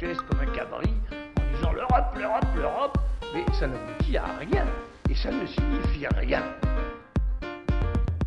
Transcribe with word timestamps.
chaise 0.00 0.16
comme 0.28 0.40
un 0.40 0.46
cabri 0.46 0.88
en 1.36 1.56
disant 1.56 1.72
l'Europe, 1.72 2.16
l'Europe, 2.16 2.46
l'Europe, 2.56 2.98
mais 3.34 3.44
ça 3.52 3.66
n'aboutit 3.66 4.16
à 4.16 4.24
rien 4.38 4.64
et 5.10 5.14
ça 5.14 5.30
ne 5.30 5.46
signifie 5.46 6.06
rien. 6.16 6.42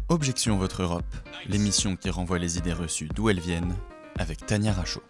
Objection 0.09 0.57
Votre 0.57 0.83
Europe, 0.83 1.15
l'émission 1.47 1.95
qui 1.95 2.11
renvoie 2.11 2.37
les 2.37 2.59
idées 2.59 2.73
reçues 2.73 3.09
d'où 3.15 3.29
elles 3.29 3.39
viennent, 3.39 3.73
avec 4.19 4.45
Tania 4.45 4.71
Rachaud. 4.71 5.01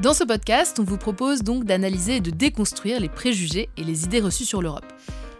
Dans 0.00 0.14
ce 0.14 0.22
podcast, 0.22 0.78
on 0.78 0.84
vous 0.84 0.98
propose 0.98 1.42
donc 1.42 1.64
d'analyser 1.64 2.16
et 2.16 2.20
de 2.20 2.30
déconstruire 2.30 3.00
les 3.00 3.08
préjugés 3.08 3.68
et 3.76 3.82
les 3.82 4.04
idées 4.04 4.20
reçues 4.20 4.44
sur 4.44 4.62
l'Europe. 4.62 4.86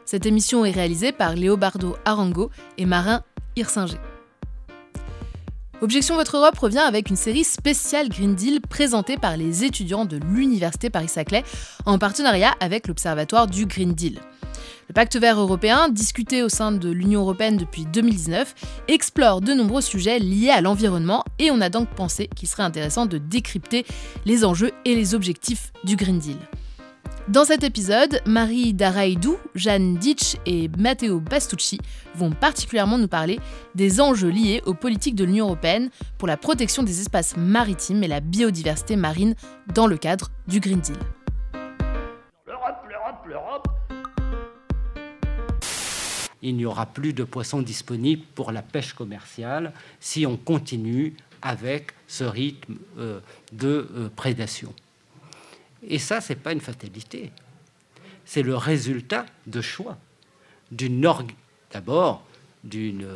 Cette 0.04 0.26
émission 0.26 0.64
est 0.64 0.72
réalisée 0.72 1.12
par 1.12 1.36
Léobardo 1.36 1.96
Arango 2.04 2.50
et 2.78 2.86
Marin 2.86 3.22
Hirsinger. 3.54 3.98
Objection 5.82 6.14
Votre 6.14 6.36
Europe 6.36 6.56
revient 6.60 6.78
avec 6.78 7.10
une 7.10 7.16
série 7.16 7.42
spéciale 7.42 8.08
Green 8.08 8.36
Deal 8.36 8.60
présentée 8.60 9.16
par 9.16 9.36
les 9.36 9.64
étudiants 9.64 10.04
de 10.04 10.16
l'Université 10.16 10.90
Paris-Saclay 10.90 11.42
en 11.86 11.98
partenariat 11.98 12.54
avec 12.60 12.86
l'Observatoire 12.86 13.48
du 13.48 13.66
Green 13.66 13.92
Deal. 13.92 14.20
Le 14.88 14.92
pacte 14.94 15.16
vert 15.16 15.40
européen, 15.40 15.88
discuté 15.88 16.44
au 16.44 16.48
sein 16.48 16.70
de 16.70 16.88
l'Union 16.88 17.22
européenne 17.22 17.56
depuis 17.56 17.84
2019, 17.84 18.54
explore 18.86 19.40
de 19.40 19.54
nombreux 19.54 19.82
sujets 19.82 20.20
liés 20.20 20.50
à 20.50 20.60
l'environnement 20.60 21.24
et 21.40 21.50
on 21.50 21.60
a 21.60 21.68
donc 21.68 21.88
pensé 21.96 22.28
qu'il 22.28 22.46
serait 22.46 22.62
intéressant 22.62 23.06
de 23.06 23.18
décrypter 23.18 23.84
les 24.24 24.44
enjeux 24.44 24.70
et 24.84 24.94
les 24.94 25.16
objectifs 25.16 25.72
du 25.82 25.96
Green 25.96 26.20
Deal. 26.20 26.38
Dans 27.28 27.44
cet 27.44 27.62
épisode, 27.62 28.20
Marie 28.26 28.74
Daraïdou, 28.74 29.38
Jeanne 29.54 29.96
Ditch 29.96 30.36
et 30.44 30.68
Matteo 30.76 31.20
Bastucci 31.20 31.78
vont 32.16 32.32
particulièrement 32.32 32.98
nous 32.98 33.06
parler 33.06 33.38
des 33.76 34.00
enjeux 34.00 34.28
liés 34.28 34.60
aux 34.66 34.74
politiques 34.74 35.14
de 35.14 35.22
l'Union 35.22 35.46
européenne 35.46 35.90
pour 36.18 36.26
la 36.26 36.36
protection 36.36 36.82
des 36.82 37.00
espaces 37.00 37.36
maritimes 37.36 38.02
et 38.02 38.08
la 38.08 38.18
biodiversité 38.18 38.96
marine 38.96 39.36
dans 39.72 39.86
le 39.86 39.96
cadre 39.98 40.30
du 40.48 40.58
Green 40.58 40.80
Deal. 40.80 40.96
L'Europe, 42.44 42.84
l'Europe, 42.88 43.26
l'Europe, 43.28 43.68
il 46.42 46.56
n'y 46.56 46.64
aura 46.64 46.86
plus 46.86 47.12
de 47.12 47.22
poissons 47.22 47.62
disponibles 47.62 48.24
pour 48.34 48.50
la 48.50 48.62
pêche 48.62 48.94
commerciale 48.94 49.72
si 50.00 50.26
on 50.26 50.36
continue 50.36 51.14
avec 51.40 51.92
ce 52.08 52.24
rythme 52.24 52.78
euh, 52.98 53.20
de 53.52 53.88
euh, 53.94 54.08
prédation. 54.14 54.74
Et 55.86 55.98
ça, 55.98 56.20
ce 56.20 56.32
n'est 56.32 56.38
pas 56.38 56.52
une 56.52 56.60
fatalité. 56.60 57.32
C'est 58.24 58.42
le 58.42 58.56
résultat 58.56 59.26
de 59.46 59.60
choix. 59.60 59.98
D'une 60.70 61.00
D'abord, 61.72 62.24
d'une 62.64 63.06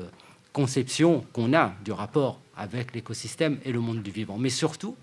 conception 0.52 1.24
qu'on 1.32 1.52
a 1.52 1.74
du 1.84 1.92
rapport 1.92 2.40
avec 2.56 2.94
l'écosystème 2.94 3.58
et 3.64 3.72
le 3.72 3.80
monde 3.80 4.02
du 4.02 4.10
vivant, 4.10 4.38
mais 4.38 4.48
surtout 4.48 4.96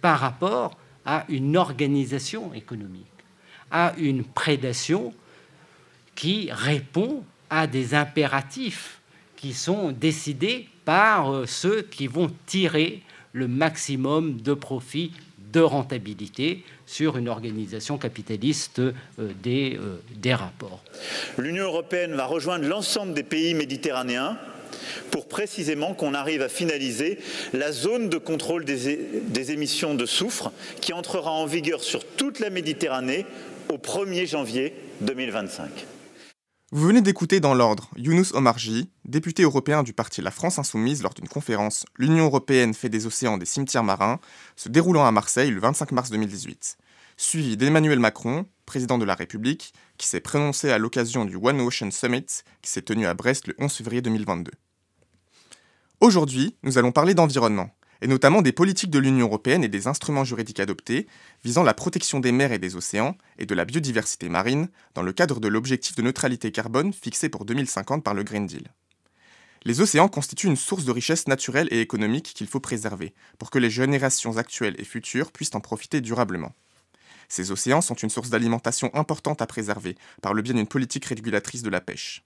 par 0.00 0.18
rapport 0.18 0.76
à 1.04 1.24
une 1.28 1.56
organisation 1.56 2.54
économique, 2.54 3.06
à 3.70 3.92
une 3.98 4.24
prédation 4.24 5.12
qui 6.14 6.50
répond 6.50 7.24
à 7.50 7.66
des 7.66 7.94
impératifs 7.94 9.00
qui 9.36 9.52
sont 9.52 9.92
décidés 9.92 10.68
par 10.84 11.32
euh, 11.32 11.46
ceux 11.46 11.82
qui 11.82 12.06
vont 12.06 12.30
tirer 12.46 13.02
le 13.32 13.48
maximum 13.48 14.40
de 14.40 14.54
profit 14.54 15.12
de 15.52 15.60
rentabilité 15.60 16.64
sur 16.86 17.16
une 17.16 17.28
organisation 17.28 17.98
capitaliste 17.98 18.78
euh, 18.78 18.92
des, 19.42 19.76
euh, 19.76 20.00
des 20.16 20.34
rapports. 20.34 20.82
L'Union 21.38 21.64
européenne 21.64 22.14
va 22.14 22.26
rejoindre 22.26 22.66
l'ensemble 22.66 23.14
des 23.14 23.22
pays 23.22 23.54
méditerranéens 23.54 24.38
pour 25.10 25.28
précisément 25.28 25.94
qu'on 25.94 26.14
arrive 26.14 26.42
à 26.42 26.48
finaliser 26.48 27.18
la 27.52 27.72
zone 27.72 28.08
de 28.08 28.18
contrôle 28.18 28.64
des, 28.64 28.98
des, 29.22 29.52
émissions 29.52 29.94
de 29.94 30.06
soufre 30.06 30.52
qui 30.80 30.92
entrera 30.92 31.30
en 31.30 31.46
vigueur 31.46 31.82
sur 31.82 32.04
toute 32.04 32.40
la 32.40 32.50
Méditerranée 32.50 33.26
au 33.68 33.76
1er 33.76 34.26
janvier 34.26 34.74
2025. 35.02 35.68
Vous 36.74 36.86
venez 36.86 37.02
d'écouter 37.02 37.38
dans 37.38 37.52
l'ordre 37.52 37.90
Younous 37.98 38.32
Omarji, 38.32 38.88
député 39.04 39.42
européen 39.42 39.82
du 39.82 39.92
parti 39.92 40.22
La 40.22 40.30
France 40.30 40.58
Insoumise 40.58 41.02
lors 41.02 41.12
d'une 41.12 41.28
conférence 41.28 41.84
L'Union 41.98 42.24
européenne 42.24 42.72
fait 42.72 42.88
des 42.88 43.04
océans 43.04 43.36
des 43.36 43.44
cimetières 43.44 43.84
marins, 43.84 44.20
se 44.56 44.70
déroulant 44.70 45.04
à 45.04 45.10
Marseille 45.10 45.50
le 45.50 45.60
25 45.60 45.92
mars 45.92 46.08
2018, 46.08 46.78
suivi 47.18 47.58
d'Emmanuel 47.58 47.98
Macron, 47.98 48.46
président 48.64 48.96
de 48.96 49.04
la 49.04 49.14
République, 49.14 49.74
qui 49.98 50.08
s'est 50.08 50.22
prononcé 50.22 50.70
à 50.70 50.78
l'occasion 50.78 51.26
du 51.26 51.36
One 51.36 51.60
Ocean 51.60 51.90
Summit 51.90 52.24
qui 52.62 52.70
s'est 52.70 52.80
tenu 52.80 53.04
à 53.04 53.12
Brest 53.12 53.48
le 53.48 53.54
11 53.58 53.70
février 53.70 54.00
2022. 54.00 54.50
Aujourd'hui, 56.00 56.56
nous 56.62 56.78
allons 56.78 56.90
parler 56.90 57.12
d'environnement 57.12 57.68
et 58.02 58.08
notamment 58.08 58.42
des 58.42 58.52
politiques 58.52 58.90
de 58.90 58.98
l'Union 58.98 59.26
européenne 59.28 59.62
et 59.62 59.68
des 59.68 59.86
instruments 59.86 60.24
juridiques 60.24 60.58
adoptés 60.58 61.06
visant 61.44 61.62
la 61.62 61.72
protection 61.72 62.18
des 62.18 62.32
mers 62.32 62.52
et 62.52 62.58
des 62.58 62.74
océans 62.74 63.16
et 63.38 63.46
de 63.46 63.54
la 63.54 63.64
biodiversité 63.64 64.28
marine 64.28 64.68
dans 64.94 65.02
le 65.02 65.12
cadre 65.12 65.38
de 65.38 65.46
l'objectif 65.46 65.94
de 65.94 66.02
neutralité 66.02 66.50
carbone 66.50 66.92
fixé 66.92 67.28
pour 67.28 67.44
2050 67.44 68.02
par 68.02 68.14
le 68.14 68.24
Green 68.24 68.46
Deal. 68.46 68.66
Les 69.64 69.80
océans 69.80 70.08
constituent 70.08 70.48
une 70.48 70.56
source 70.56 70.84
de 70.84 70.90
richesse 70.90 71.28
naturelle 71.28 71.68
et 71.70 71.80
économique 71.80 72.32
qu'il 72.34 72.48
faut 72.48 72.58
préserver 72.58 73.14
pour 73.38 73.50
que 73.50 73.60
les 73.60 73.70
générations 73.70 74.36
actuelles 74.36 74.74
et 74.78 74.84
futures 74.84 75.30
puissent 75.30 75.54
en 75.54 75.60
profiter 75.60 76.00
durablement. 76.00 76.52
Ces 77.28 77.52
océans 77.52 77.80
sont 77.80 77.94
une 77.94 78.10
source 78.10 78.30
d'alimentation 78.30 78.90
importante 78.94 79.40
à 79.40 79.46
préserver 79.46 79.96
par 80.20 80.34
le 80.34 80.42
biais 80.42 80.54
d'une 80.54 80.66
politique 80.66 81.04
régulatrice 81.04 81.62
de 81.62 81.70
la 81.70 81.80
pêche. 81.80 82.24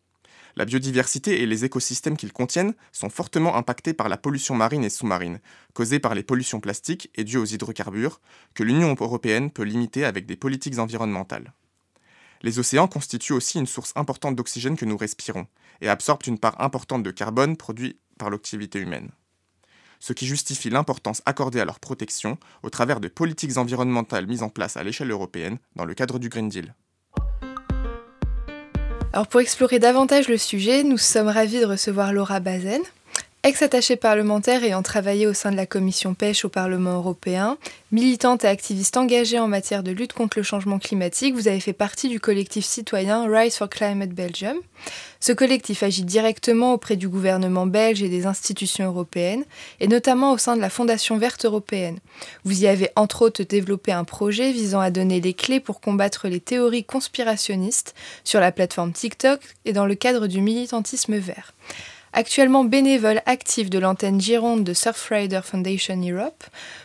La 0.58 0.64
biodiversité 0.64 1.42
et 1.42 1.46
les 1.46 1.66
écosystèmes 1.66 2.16
qu'ils 2.16 2.32
contiennent 2.32 2.72
sont 2.90 3.10
fortement 3.10 3.56
impactés 3.56 3.92
par 3.92 4.08
la 4.08 4.16
pollution 4.16 4.54
marine 4.54 4.84
et 4.84 4.90
sous-marine, 4.90 5.38
causée 5.74 5.98
par 5.98 6.14
les 6.14 6.22
pollutions 6.22 6.60
plastiques 6.60 7.10
et 7.14 7.24
dues 7.24 7.36
aux 7.36 7.44
hydrocarbures, 7.44 8.22
que 8.54 8.62
l'Union 8.62 8.96
européenne 8.98 9.50
peut 9.50 9.64
limiter 9.64 10.06
avec 10.06 10.24
des 10.24 10.36
politiques 10.36 10.78
environnementales. 10.78 11.52
Les 12.42 12.58
océans 12.58 12.88
constituent 12.88 13.34
aussi 13.34 13.58
une 13.58 13.66
source 13.66 13.92
importante 13.96 14.34
d'oxygène 14.34 14.78
que 14.78 14.86
nous 14.86 14.96
respirons, 14.96 15.46
et 15.82 15.90
absorbent 15.90 16.26
une 16.26 16.38
part 16.38 16.58
importante 16.62 17.02
de 17.02 17.10
carbone 17.10 17.58
produit 17.58 17.98
par 18.16 18.30
l'activité 18.30 18.78
humaine. 18.78 19.10
Ce 20.00 20.14
qui 20.14 20.26
justifie 20.26 20.70
l'importance 20.70 21.20
accordée 21.26 21.60
à 21.60 21.66
leur 21.66 21.80
protection 21.80 22.38
au 22.62 22.70
travers 22.70 23.00
de 23.00 23.08
politiques 23.08 23.58
environnementales 23.58 24.26
mises 24.26 24.42
en 24.42 24.48
place 24.48 24.78
à 24.78 24.84
l'échelle 24.84 25.10
européenne 25.10 25.58
dans 25.74 25.84
le 25.84 25.94
cadre 25.94 26.18
du 26.18 26.30
Green 26.30 26.48
Deal. 26.48 26.74
Alors 29.16 29.28
pour 29.28 29.40
explorer 29.40 29.78
davantage 29.78 30.28
le 30.28 30.36
sujet, 30.36 30.82
nous 30.82 30.98
sommes 30.98 31.28
ravis 31.28 31.58
de 31.58 31.64
recevoir 31.64 32.12
Laura 32.12 32.38
Bazen, 32.38 32.82
ex-attachée 33.46 33.94
parlementaire 33.94 34.64
ayant 34.64 34.82
travaillé 34.82 35.28
au 35.28 35.32
sein 35.32 35.52
de 35.52 35.56
la 35.56 35.66
commission 35.66 36.14
pêche 36.14 36.44
au 36.44 36.48
Parlement 36.48 36.94
européen, 36.94 37.58
militante 37.92 38.42
et 38.42 38.48
activiste 38.48 38.96
engagée 38.96 39.38
en 39.38 39.46
matière 39.46 39.84
de 39.84 39.92
lutte 39.92 40.14
contre 40.14 40.36
le 40.36 40.42
changement 40.42 40.80
climatique, 40.80 41.32
vous 41.32 41.46
avez 41.46 41.60
fait 41.60 41.72
partie 41.72 42.08
du 42.08 42.18
collectif 42.18 42.64
citoyen 42.64 43.24
Rise 43.30 43.54
for 43.54 43.68
Climate 43.68 44.10
Belgium. 44.10 44.56
Ce 45.20 45.30
collectif 45.30 45.84
agit 45.84 46.02
directement 46.02 46.72
auprès 46.72 46.96
du 46.96 47.08
gouvernement 47.08 47.66
belge 47.66 48.02
et 48.02 48.08
des 48.08 48.26
institutions 48.26 48.86
européennes, 48.86 49.44
et 49.78 49.86
notamment 49.86 50.32
au 50.32 50.38
sein 50.38 50.56
de 50.56 50.60
la 50.60 50.68
Fondation 50.68 51.16
verte 51.16 51.44
européenne. 51.44 52.00
Vous 52.42 52.64
y 52.64 52.66
avez 52.66 52.90
entre 52.96 53.22
autres 53.22 53.44
développé 53.44 53.92
un 53.92 54.02
projet 54.02 54.50
visant 54.50 54.80
à 54.80 54.90
donner 54.90 55.20
les 55.20 55.34
clés 55.34 55.60
pour 55.60 55.80
combattre 55.80 56.26
les 56.26 56.40
théories 56.40 56.82
conspirationnistes 56.82 57.94
sur 58.24 58.40
la 58.40 58.50
plateforme 58.50 58.92
TikTok 58.92 59.38
et 59.64 59.72
dans 59.72 59.86
le 59.86 59.94
cadre 59.94 60.26
du 60.26 60.40
militantisme 60.40 61.16
vert. 61.16 61.54
Actuellement 62.18 62.64
bénévole 62.64 63.20
actif 63.26 63.68
de 63.68 63.78
l'antenne 63.78 64.18
Gironde 64.18 64.64
de 64.64 64.72
Surfrider 64.72 65.42
Foundation 65.44 66.00
Europe, 66.00 66.44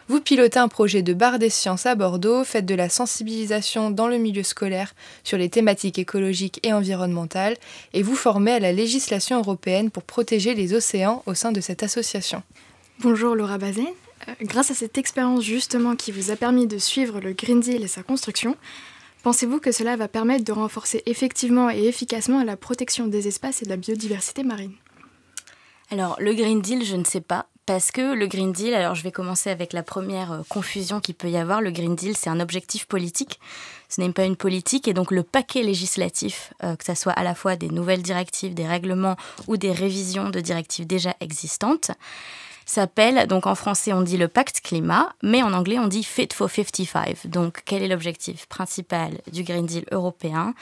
vous 0.09 0.19
pilotez 0.19 0.59
un 0.59 0.67
projet 0.67 1.03
de 1.03 1.13
bar 1.13 1.39
des 1.39 1.49
sciences 1.49 1.85
à 1.85 1.95
Bordeaux, 1.95 2.43
faites 2.43 2.65
de 2.65 2.75
la 2.75 2.89
sensibilisation 2.89 3.91
dans 3.91 4.09
le 4.09 4.17
milieu 4.17 4.43
scolaire 4.43 4.93
sur 5.23 5.37
les 5.37 5.47
thématiques 5.47 5.97
écologiques 5.97 6.59
et 6.63 6.73
environnementales, 6.73 7.55
et 7.93 8.03
vous 8.03 8.15
formez 8.15 8.51
à 8.51 8.59
la 8.59 8.73
législation 8.73 9.39
européenne 9.39 9.89
pour 9.89 10.03
protéger 10.03 10.53
les 10.53 10.73
océans 10.73 11.23
au 11.25 11.33
sein 11.33 11.53
de 11.53 11.61
cette 11.61 11.81
association. 11.81 12.43
Bonjour 12.99 13.33
Laura 13.33 13.57
Bazin. 13.57 13.87
Euh, 14.27 14.33
grâce 14.41 14.71
à 14.71 14.73
cette 14.73 14.97
expérience 14.97 15.45
justement 15.45 15.95
qui 15.95 16.11
vous 16.11 16.31
a 16.31 16.35
permis 16.35 16.67
de 16.67 16.77
suivre 16.77 17.21
le 17.21 17.31
Green 17.31 17.61
Deal 17.61 17.85
et 17.85 17.87
sa 17.87 18.03
construction, 18.03 18.57
pensez-vous 19.23 19.61
que 19.61 19.71
cela 19.71 19.95
va 19.95 20.09
permettre 20.09 20.43
de 20.43 20.51
renforcer 20.51 21.03
effectivement 21.05 21.69
et 21.69 21.85
efficacement 21.85 22.43
la 22.43 22.57
protection 22.57 23.07
des 23.07 23.29
espaces 23.29 23.61
et 23.61 23.65
de 23.65 23.69
la 23.69 23.77
biodiversité 23.77 24.43
marine? 24.43 24.73
Alors, 25.91 26.15
le 26.19 26.33
Green 26.33 26.61
Deal, 26.61 26.85
je 26.85 26.95
ne 26.95 27.03
sais 27.03 27.19
pas. 27.19 27.47
Parce 27.65 27.91
que 27.91 28.13
le 28.15 28.25
Green 28.27 28.51
Deal, 28.51 28.73
alors 28.73 28.95
je 28.95 29.03
vais 29.03 29.11
commencer 29.11 29.49
avec 29.49 29.71
la 29.71 29.83
première 29.83 30.31
euh, 30.31 30.41
confusion 30.49 30.99
qu'il 30.99 31.15
peut 31.15 31.29
y 31.29 31.37
avoir. 31.37 31.61
Le 31.61 31.69
Green 31.69 31.95
Deal, 31.95 32.17
c'est 32.17 32.29
un 32.29 32.39
objectif 32.39 32.85
politique. 32.85 33.39
Ce 33.87 34.01
n'est 34.01 34.11
pas 34.11 34.23
une 34.23 34.35
politique. 34.35 34.87
Et 34.87 34.93
donc 34.93 35.11
le 35.11 35.21
paquet 35.21 35.61
législatif, 35.61 36.53
euh, 36.63 36.75
que 36.75 36.85
ce 36.85 36.95
soit 36.95 37.11
à 37.11 37.23
la 37.23 37.35
fois 37.35 37.55
des 37.55 37.69
nouvelles 37.69 38.01
directives, 38.01 38.53
des 38.53 38.65
règlements 38.65 39.15
ou 39.47 39.57
des 39.57 39.71
révisions 39.71 40.29
de 40.29 40.39
directives 40.39 40.87
déjà 40.87 41.13
existantes, 41.19 41.91
s'appelle, 42.71 43.27
donc 43.27 43.47
en 43.47 43.55
français 43.55 43.91
on 43.91 44.01
dit 44.01 44.17
le 44.17 44.27
pacte 44.27 44.61
climat, 44.61 45.13
mais 45.21 45.43
en 45.43 45.53
anglais 45.53 45.77
on 45.77 45.87
dit 45.87 46.03
Fit 46.03 46.29
for 46.33 46.49
55. 46.49 47.27
Donc 47.27 47.63
quel 47.65 47.83
est 47.83 47.87
l'objectif 47.87 48.45
principal 48.47 49.19
du 49.31 49.43
Green 49.43 49.65
Deal 49.65 49.85
européen? 49.91 50.53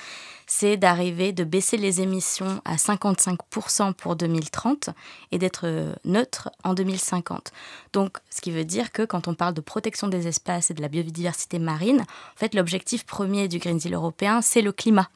C'est 0.48 0.78
d'arriver, 0.78 1.32
de 1.32 1.44
baisser 1.44 1.78
les 1.78 2.02
émissions 2.02 2.62
à 2.66 2.78
55% 2.78 3.94
pour 3.94 4.16
2030 4.16 4.90
et 5.32 5.38
d'être 5.38 5.66
euh, 5.66 5.94
neutre 6.06 6.50
en 6.64 6.74
2050. 6.74 7.52
Donc 7.94 8.18
ce 8.32 8.42
qui 8.42 8.50
veut 8.50 8.66
dire 8.66 8.92
que 8.92 9.04
quand 9.04 9.28
on 9.28 9.36
parle 9.36 9.54
de 9.54 9.62
protection 9.62 10.08
des 10.08 10.28
espaces 10.28 10.72
et 10.72 10.74
de 10.74 10.82
la 10.82 10.88
biodiversité 10.88 11.60
marine, 11.60 12.02
en 12.02 12.38
fait 12.38 12.56
l'objectif 12.56 13.06
premier 13.06 13.48
du 13.48 13.60
Green 13.60 13.78
Deal 13.78 13.94
européen 13.94 14.42
c'est 14.42 14.64
le 14.64 14.72
climat. 14.72 15.10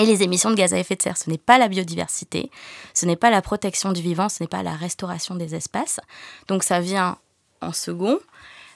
Et 0.00 0.06
les 0.06 0.22
émissions 0.22 0.48
de 0.48 0.54
gaz 0.54 0.72
à 0.72 0.78
effet 0.78 0.96
de 0.96 1.02
serre, 1.02 1.18
ce 1.18 1.28
n'est 1.28 1.36
pas 1.36 1.58
la 1.58 1.68
biodiversité, 1.68 2.50
ce 2.94 3.04
n'est 3.04 3.16
pas 3.16 3.28
la 3.28 3.42
protection 3.42 3.92
du 3.92 4.00
vivant, 4.00 4.30
ce 4.30 4.42
n'est 4.42 4.48
pas 4.48 4.62
la 4.62 4.72
restauration 4.72 5.34
des 5.34 5.54
espaces. 5.54 6.00
Donc 6.48 6.62
ça 6.62 6.80
vient 6.80 7.18
en 7.60 7.74
second, 7.74 8.18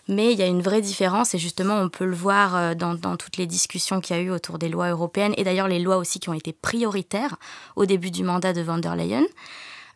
mais 0.06 0.32
il 0.32 0.38
y 0.38 0.42
a 0.42 0.46
une 0.46 0.60
vraie 0.60 0.82
différence 0.82 1.34
et 1.34 1.38
justement 1.38 1.76
on 1.76 1.88
peut 1.88 2.04
le 2.04 2.14
voir 2.14 2.54
euh, 2.54 2.74
dans, 2.74 3.16
toutes 3.16 3.38
les 3.38 3.46
discussions 3.46 4.02
qu'il 4.02 4.16
y 4.16 4.18
a 4.18 4.22
eu 4.22 4.30
autour 4.30 4.58
des 4.58 4.68
lois 4.68 4.90
européennes 4.90 5.32
et 5.38 5.44
d'ailleurs 5.44 5.68
les 5.68 5.78
lois 5.78 5.96
aussi 5.96 6.20
qui 6.20 6.28
ont 6.28 6.34
été 6.34 6.52
prioritaires 6.52 7.36
au 7.74 7.86
début 7.86 8.10
du 8.10 8.22
mandat 8.22 8.52
de 8.52 8.60
van 8.60 8.76
der 8.76 8.94
Leyen. 8.94 9.24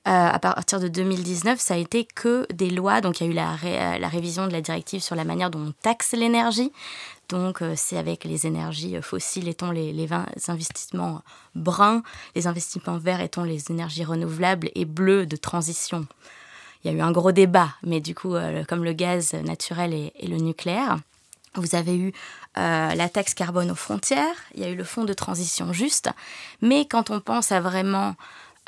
Euh, 0.06 0.10
à 0.10 0.38
partir 0.38 0.80
de 0.80 0.88
2019, 0.88 1.60
ça 1.60 1.74
a 1.74 1.76
été 1.76 2.06
que 2.06 2.46
des 2.54 2.70
lois. 2.70 3.02
Donc, 3.02 3.20
il 3.20 3.26
y 3.26 3.28
a 3.28 3.30
eu 3.30 3.34
la, 3.34 3.98
la, 3.98 4.08
révision 4.08 4.46
de 4.46 4.52
la 4.52 4.62
directive 4.62 5.02
sur 5.02 5.14
la 5.16 5.24
manière 5.24 5.50
dont 5.50 5.58
on 5.58 5.72
taxe 5.82 6.12
l'énergie. 6.12 6.72
Donc, 7.28 7.60
euh, 7.60 7.74
c'est 7.76 7.98
avec 7.98 8.24
les 8.24 8.46
énergies 8.46 8.96
euh, 8.96 9.02
fossiles, 9.02 9.48
étant 9.48 9.70
les, 9.70 9.92
les, 9.92 10.08
investissements 10.48 11.22
bruns, 11.54 12.02
les 12.34 12.46
investissements 12.46 12.96
verts, 12.96 13.20
étant 13.20 13.44
les 13.44 13.70
énergies 13.70 14.04
renouvelables 14.04 14.70
et 14.74 14.86
bleues 14.86 15.26
de 15.26 15.36
transition. 15.36 16.06
Il 16.82 16.90
y 16.90 16.94
a 16.94 16.96
eu 16.96 17.02
un 17.02 17.12
gros 17.12 17.32
débat, 17.32 17.74
mais 17.82 18.00
du 18.00 18.14
coup, 18.14 18.34
euh, 18.34 18.64
comme 18.64 18.82
le 18.82 18.94
gaz 18.94 19.34
naturel 19.34 19.92
et, 19.92 20.26
le 20.26 20.36
nucléaire, 20.36 20.98
vous 21.54 21.74
avez 21.74 21.96
eu 21.96 22.12
la 22.56 23.08
taxe 23.08 23.34
carbone 23.34 23.70
aux 23.70 23.76
frontières, 23.76 24.34
il 24.54 24.60
y 24.60 24.64
a 24.64 24.68
eu 24.68 24.74
le 24.74 24.82
fonds 24.82 25.04
de 25.04 25.12
transition 25.12 25.72
juste, 25.72 26.10
mais 26.60 26.86
quand 26.86 27.10
on 27.10 27.20
pense 27.20 27.52
à 27.52 27.60
vraiment 27.60 28.16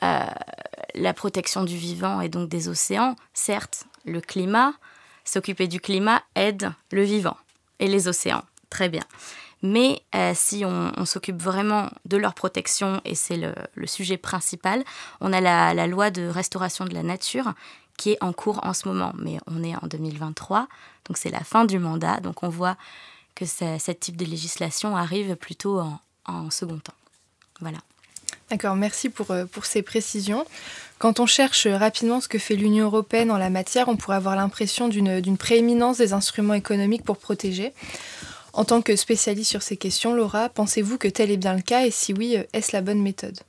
la 0.00 1.12
protection 1.12 1.64
du 1.64 1.76
vivant 1.76 2.20
et 2.20 2.28
donc 2.28 2.48
des 2.48 2.68
océans, 2.68 3.16
certes, 3.34 3.86
le 4.04 4.20
climat, 4.20 4.74
s'occuper 5.24 5.66
du 5.66 5.80
climat 5.80 6.22
aide 6.36 6.72
le 6.92 7.02
vivant 7.02 7.36
et 7.80 7.88
les 7.88 8.06
océans 8.06 8.44
très 8.70 8.88
bien. 8.88 9.02
Mais 9.62 10.00
euh, 10.14 10.32
si 10.34 10.64
on, 10.64 11.04
s'occupe 11.04 11.40
vraiment 11.40 11.90
de 12.06 12.16
leur 12.16 12.34
protection, 12.34 13.02
et 13.04 13.14
c'est 13.14 13.36
le, 13.36 13.86
sujet 13.86 14.16
principal, 14.16 14.84
on 15.20 15.32
a 15.32 15.40
la, 15.40 15.86
loi 15.86 16.10
de 16.10 16.26
restauration 16.26 16.86
de 16.86 16.94
la 16.94 17.02
nature 17.02 17.52
qui 17.98 18.12
est 18.12 18.18
en 18.22 18.32
cours 18.32 18.60
en 18.62 18.72
ce 18.72 18.88
moment. 18.88 19.12
Mais 19.18 19.38
on 19.46 19.62
est 19.62 19.74
en 19.74 19.86
2023, 19.86 20.66
donc 21.06 21.18
c'est 21.18 21.28
la 21.28 21.40
fin 21.40 21.66
du 21.66 21.78
mandat. 21.78 22.20
Donc 22.20 22.42
on 22.42 22.48
voit 22.48 22.76
que 23.34 23.44
ce 23.44 23.90
type 23.90 24.16
de 24.16 24.24
législation 24.24 24.96
arrive 24.96 25.36
plutôt 25.36 25.80
en, 25.80 26.00
en 26.24 26.50
second 26.50 26.78
temps. 26.78 26.94
Voilà. 27.60 27.78
D'accord, 28.48 28.76
merci 28.76 29.10
pour, 29.10 29.30
euh, 29.30 29.44
pour 29.44 29.66
ces 29.66 29.82
précisions. 29.82 30.46
Quand 31.00 31.18
on 31.18 31.24
cherche 31.24 31.66
rapidement 31.66 32.20
ce 32.20 32.28
que 32.28 32.38
fait 32.38 32.56
l'Union 32.56 32.84
européenne 32.84 33.30
en 33.30 33.38
la 33.38 33.48
matière, 33.48 33.88
on 33.88 33.96
pourrait 33.96 34.16
avoir 34.16 34.36
l'impression 34.36 34.86
d'une 34.86 35.38
prééminence 35.38 35.96
des 35.96 36.12
instruments 36.12 36.52
économiques 36.52 37.04
pour 37.04 37.16
protéger. 37.16 37.72
En 38.52 38.66
tant 38.66 38.82
que 38.82 38.94
spécialiste 38.96 39.48
sur 39.48 39.62
ces 39.62 39.78
questions, 39.78 40.12
Laura, 40.12 40.50
pensez-vous 40.50 40.98
que 40.98 41.08
tel 41.08 41.30
est 41.30 41.38
bien 41.38 41.54
le 41.54 41.62
cas 41.62 41.86
et 41.86 41.90
si 41.90 42.12
oui, 42.12 42.36
est-ce 42.52 42.76
la 42.76 42.82
bonne 42.82 43.00
méthode? 43.00 43.40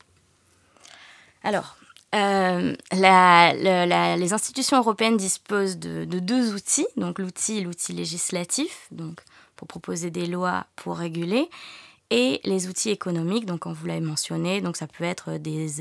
Alors, 1.44 1.76
euh, 2.16 2.74
les 2.94 4.34
institutions 4.34 4.78
européennes 4.78 5.18
disposent 5.18 5.78
de, 5.78 6.06
deux 6.06 6.54
outils, 6.54 6.88
donc 6.96 7.20
l'outil, 7.20 7.60
l'outil 7.60 7.92
législatif, 7.92 8.88
donc 8.92 9.20
pour 9.58 9.68
proposer 9.68 10.10
des 10.10 10.26
lois 10.26 10.68
pour 10.78 10.96
réguler, 10.96 11.50
et 12.12 12.42
les 12.44 12.68
outils 12.68 12.90
économiques, 12.90 13.46
donc 13.46 13.62
comme 13.62 13.74
vous 13.74 13.88
l'avez 13.88 14.02
mentionné, 14.02 14.60
donc 14.62 14.76
ça 14.76 14.86
peut 14.86 15.06
être 15.06 15.32
euh, 15.32 15.38
des, 15.40 15.72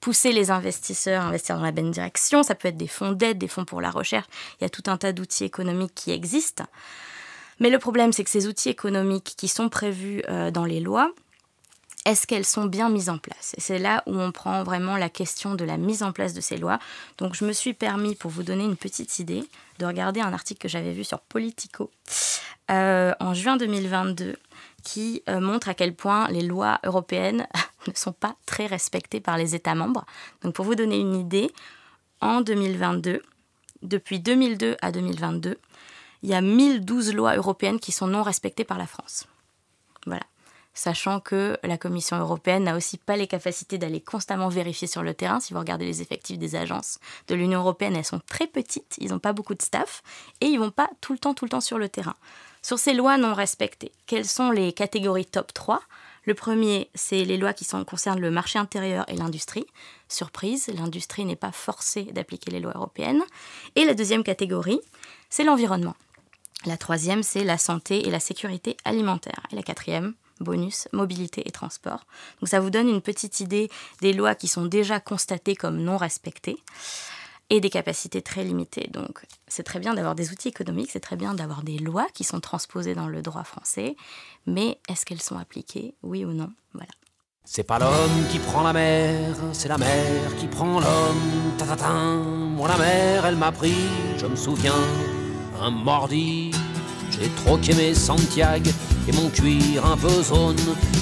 pousser 0.00 0.30
les 0.32 0.50
investisseurs 0.50 1.22
à 1.22 1.26
investir 1.26 1.56
dans 1.56 1.64
la 1.64 1.72
bonne 1.72 1.90
direction, 1.90 2.42
ça 2.42 2.54
peut 2.54 2.68
être 2.68 2.76
des 2.76 2.86
fonds 2.86 3.12
d'aide, 3.12 3.38
des 3.38 3.48
fonds 3.48 3.64
pour 3.64 3.80
la 3.80 3.90
recherche, 3.90 4.26
il 4.60 4.64
y 4.64 4.66
a 4.66 4.70
tout 4.70 4.84
un 4.86 4.98
tas 4.98 5.12
d'outils 5.12 5.44
économiques 5.44 5.94
qui 5.94 6.12
existent. 6.12 6.66
Mais 7.60 7.70
le 7.70 7.78
problème, 7.78 8.12
c'est 8.12 8.24
que 8.24 8.30
ces 8.30 8.46
outils 8.46 8.68
économiques 8.68 9.34
qui 9.36 9.48
sont 9.48 9.68
prévus 9.68 10.22
euh, 10.28 10.50
dans 10.50 10.64
les 10.64 10.80
lois, 10.80 11.10
est-ce 12.06 12.26
qu'elles 12.26 12.46
sont 12.46 12.64
bien 12.64 12.88
mises 12.88 13.10
en 13.10 13.18
place? 13.18 13.54
Et 13.56 13.60
c'est 13.60 13.78
là 13.78 14.02
où 14.06 14.18
on 14.18 14.32
prend 14.32 14.62
vraiment 14.64 14.96
la 14.96 15.10
question 15.10 15.54
de 15.54 15.64
la 15.64 15.76
mise 15.76 16.02
en 16.02 16.12
place 16.12 16.32
de 16.32 16.40
ces 16.40 16.56
lois. 16.56 16.78
Donc 17.18 17.34
je 17.34 17.44
me 17.44 17.52
suis 17.52 17.74
permis, 17.74 18.14
pour 18.14 18.30
vous 18.30 18.42
donner 18.42 18.64
une 18.64 18.76
petite 18.76 19.18
idée, 19.18 19.44
de 19.78 19.86
regarder 19.86 20.20
un 20.20 20.32
article 20.32 20.60
que 20.60 20.68
j'avais 20.68 20.92
vu 20.92 21.04
sur 21.04 21.20
Politico 21.20 21.90
euh, 22.70 23.12
en 23.20 23.34
juin 23.34 23.56
2022 23.56 24.36
qui 24.82 25.22
euh, 25.28 25.40
montre 25.40 25.68
à 25.68 25.74
quel 25.74 25.94
point 25.94 26.28
les 26.28 26.42
lois 26.42 26.80
européennes 26.84 27.46
ne 27.88 27.92
sont 27.94 28.12
pas 28.12 28.36
très 28.46 28.66
respectées 28.66 29.20
par 29.20 29.36
les 29.36 29.54
États 29.54 29.74
membres. 29.74 30.04
Donc 30.42 30.54
pour 30.54 30.64
vous 30.64 30.74
donner 30.74 30.98
une 30.98 31.14
idée, 31.14 31.50
en 32.20 32.40
2022, 32.40 33.22
depuis 33.82 34.20
2002 34.20 34.76
à 34.82 34.92
2022, 34.92 35.58
il 36.22 36.28
y 36.28 36.34
a 36.34 36.40
1012 36.42 37.14
lois 37.14 37.36
européennes 37.36 37.80
qui 37.80 37.92
sont 37.92 38.06
non 38.06 38.22
respectées 38.22 38.64
par 38.64 38.78
la 38.78 38.86
France. 38.86 39.26
Voilà. 40.06 40.22
Sachant 40.72 41.18
que 41.18 41.58
la 41.64 41.76
Commission 41.78 42.16
européenne 42.16 42.64
n'a 42.64 42.76
aussi 42.76 42.96
pas 42.96 43.16
les 43.16 43.26
capacités 43.26 43.76
d'aller 43.76 44.00
constamment 44.00 44.48
vérifier 44.48 44.86
sur 44.86 45.02
le 45.02 45.14
terrain. 45.14 45.40
Si 45.40 45.52
vous 45.52 45.58
regardez 45.58 45.84
les 45.84 46.00
effectifs 46.00 46.38
des 46.38 46.54
agences 46.54 47.00
de 47.26 47.34
l'Union 47.34 47.60
européenne, 47.60 47.96
elles 47.96 48.04
sont 48.04 48.20
très 48.20 48.46
petites, 48.46 48.96
ils 48.98 49.10
n'ont 49.10 49.18
pas 49.18 49.32
beaucoup 49.32 49.54
de 49.54 49.62
staff 49.62 50.02
et 50.40 50.46
ils 50.46 50.58
vont 50.58 50.70
pas 50.70 50.88
tout 51.00 51.12
le 51.12 51.18
temps, 51.18 51.34
tout 51.34 51.44
le 51.44 51.50
temps 51.50 51.60
sur 51.60 51.78
le 51.78 51.88
terrain. 51.88 52.14
Sur 52.62 52.78
ces 52.78 52.92
lois 52.92 53.16
non 53.16 53.34
respectées, 53.34 53.92
quelles 54.06 54.26
sont 54.26 54.50
les 54.50 54.72
catégories 54.72 55.26
top 55.26 55.52
3 55.52 55.80
le 56.26 56.34
premier, 56.34 56.90
c'est 56.94 57.24
les 57.24 57.38
lois 57.38 57.54
qui 57.54 57.66
concernent 57.66 58.20
le 58.20 58.30
marché 58.30 58.58
intérieur 58.58 59.04
et 59.08 59.16
l'industrie. 59.16 59.64
Surprise, 60.08 60.68
l'industrie 60.74 61.24
n'est 61.24 61.34
pas 61.34 61.50
forcée 61.50 62.04
d'appliquer 62.04 62.50
les 62.50 62.60
lois 62.60 62.74
européennes. 62.74 63.22
Et 63.74 63.84
la 63.84 63.94
deuxième 63.94 64.22
catégorie, 64.22 64.80
c'est 65.30 65.44
l'environnement. 65.44 65.96
La 66.66 66.76
troisième, 66.76 67.22
c'est 67.22 67.42
la 67.42 67.56
santé 67.56 68.06
et 68.06 68.10
la 68.10 68.20
sécurité 68.20 68.76
alimentaire. 68.84 69.40
Et 69.50 69.56
la 69.56 69.62
quatrième, 69.62 70.12
bonus, 70.40 70.88
mobilité 70.92 71.42
et 71.46 71.52
transport. 71.52 72.04
Donc 72.40 72.48
ça 72.48 72.60
vous 72.60 72.70
donne 72.70 72.88
une 72.88 73.02
petite 73.02 73.40
idée 73.40 73.70
des 74.02 74.12
lois 74.12 74.34
qui 74.34 74.46
sont 74.48 74.66
déjà 74.66 75.00
constatées 75.00 75.56
comme 75.56 75.78
non 75.78 75.96
respectées 75.96 76.58
et 77.50 77.60
des 77.60 77.70
capacités 77.70 78.22
très 78.22 78.44
limitées. 78.44 78.88
Donc 78.92 79.22
c'est 79.48 79.64
très 79.64 79.80
bien 79.80 79.94
d'avoir 79.94 80.14
des 80.14 80.30
outils 80.30 80.48
économiques, 80.48 80.90
c'est 80.92 81.00
très 81.00 81.16
bien 81.16 81.34
d'avoir 81.34 81.62
des 81.62 81.78
lois 81.78 82.06
qui 82.14 82.24
sont 82.24 82.40
transposées 82.40 82.94
dans 82.94 83.08
le 83.08 83.20
droit 83.22 83.44
français, 83.44 83.96
mais 84.46 84.78
est-ce 84.88 85.04
qu'elles 85.04 85.22
sont 85.22 85.36
appliquées, 85.36 85.94
oui 86.02 86.24
ou 86.24 86.32
non? 86.32 86.50
Voilà. 86.72 86.92
C'est 87.44 87.64
pas 87.64 87.78
l'homme 87.78 88.26
qui 88.30 88.38
prend 88.38 88.62
la 88.62 88.72
mer, 88.72 89.34
c'est 89.52 89.68
la 89.68 89.78
mer 89.78 90.36
qui 90.38 90.46
prend 90.46 90.78
l'homme. 90.78 91.40
Moi 92.56 92.68
la 92.68 92.76
mer, 92.78 93.26
elle 93.26 93.36
m'a 93.36 93.52
pris, 93.52 93.74
je 94.16 94.26
me 94.26 94.36
souviens 94.36 94.74
un. 95.60 95.72
J'ai 97.10 97.94
Santiago 97.94 98.70
et 99.10 99.16
mon 99.16 99.28
cuir 99.28 99.84
un 99.84 99.96
peu 99.96 100.22
zone 100.22 100.56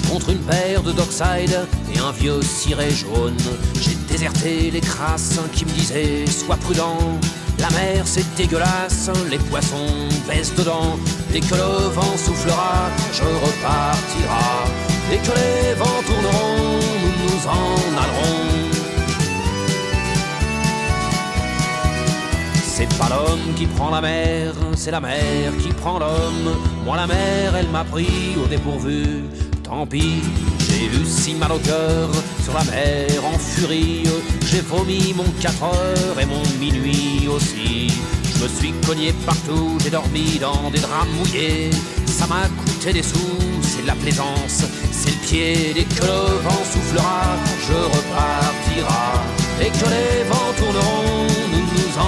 contre 0.09 0.29
une 0.29 0.39
paire 0.39 0.81
de 0.83 0.91
Dockside 0.91 1.67
et 1.93 1.99
un 1.99 2.11
vieux 2.11 2.41
ciré 2.41 2.89
jaune. 2.91 3.37
J'ai 3.81 3.95
déserté 4.11 4.71
les 4.71 4.81
crasses 4.81 5.39
qui 5.53 5.65
me 5.65 5.71
disaient 5.71 6.25
sois 6.25 6.57
prudent. 6.57 6.97
La 7.59 7.69
mer 7.71 8.03
c'est 8.05 8.25
dégueulasse, 8.35 9.09
les 9.29 9.37
poissons 9.37 10.07
baissent 10.27 10.55
dedans. 10.55 10.97
Dès 11.31 11.41
que 11.41 11.55
le 11.55 11.89
vent 11.95 12.17
soufflera, 12.17 12.89
je 13.13 13.23
repartira. 13.23 14.65
Dès 15.09 15.17
que 15.17 15.37
les 15.39 15.73
vents 15.75 16.03
tourneront, 16.05 16.79
nous 17.01 17.23
nous 17.23 17.47
en 17.47 17.97
allerons. 18.01 18.48
C'est 22.79 22.97
pas 22.97 23.09
l'homme 23.09 23.53
qui 23.57 23.65
prend 23.65 23.89
la 23.89 23.99
mer, 23.99 24.53
c'est 24.77 24.91
la 24.91 25.01
mer 25.01 25.51
qui 25.61 25.67
prend 25.67 25.99
l'homme. 25.99 26.55
Moi 26.85 26.95
la 26.95 27.07
mer, 27.07 27.53
elle 27.57 27.67
m'a 27.67 27.83
pris 27.83 28.37
au 28.41 28.47
dépourvu. 28.47 29.25
Tant 29.63 29.85
pis, 29.85 30.21
j'ai 30.59 30.85
eu 30.85 31.05
si 31.05 31.33
mal 31.33 31.51
au 31.51 31.59
cœur 31.59 32.09
sur 32.41 32.53
la 32.53 32.63
mer 32.63 33.09
en 33.25 33.37
furie. 33.37 34.03
J'ai 34.45 34.61
vomi 34.61 35.13
mon 35.13 35.25
4 35.41 35.63
heures 35.63 36.19
et 36.21 36.25
mon 36.25 36.41
minuit 36.57 37.27
aussi. 37.27 37.91
Je 38.23 38.43
me 38.43 38.47
suis 38.47 38.71
cogné 38.87 39.11
partout, 39.25 39.77
j'ai 39.83 39.89
dormi 39.89 40.39
dans 40.39 40.71
des 40.71 40.79
draps 40.79 41.09
mouillés. 41.17 41.71
Ça 42.05 42.27
m'a 42.27 42.47
coûté 42.63 42.93
des 42.93 43.03
sous, 43.03 43.59
c'est 43.61 43.81
de 43.81 43.87
la 43.87 43.95
plaisance, 43.95 44.63
c'est 44.93 45.09
le 45.09 45.27
pied. 45.27 45.73
Dès 45.75 45.83
que 45.83 46.01
le 46.03 46.39
vent 46.45 46.63
soufflera, 46.71 47.23
je 47.67 47.73
repartira. 47.73 49.21
Et 49.61 49.69
que 49.69 49.89
les 49.95 50.23
vents 50.29 50.53
tourneront, 50.57 51.27
nous 51.51 51.68
nous 51.99 52.05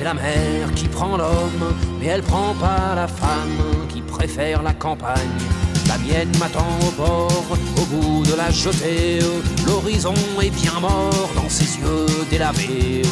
en 0.00 0.04
la 0.04 0.14
mer 0.14 0.72
qui 0.74 0.86
prend 0.88 1.16
l'homme, 1.16 1.74
mais 1.98 2.06
elle 2.06 2.22
prend 2.22 2.54
pas 2.54 2.94
la 2.94 3.08
femme 3.08 3.88
qui 3.88 4.00
préfère 4.02 4.62
la 4.62 4.72
campagne. 4.72 5.40
La 5.88 5.98
mienne 5.98 6.30
m'attend 6.38 6.66
au 6.86 6.90
bord, 6.92 7.46
au 7.50 7.84
bout 7.86 8.22
de 8.24 8.34
la 8.36 8.50
jetée. 8.50 9.18
L'horizon 9.66 10.14
est 10.42 10.50
bien 10.50 10.78
mort 10.80 11.30
dans 11.34 11.48
ses 11.48 11.78
yeux 11.80 12.06
délavés. 12.30 13.02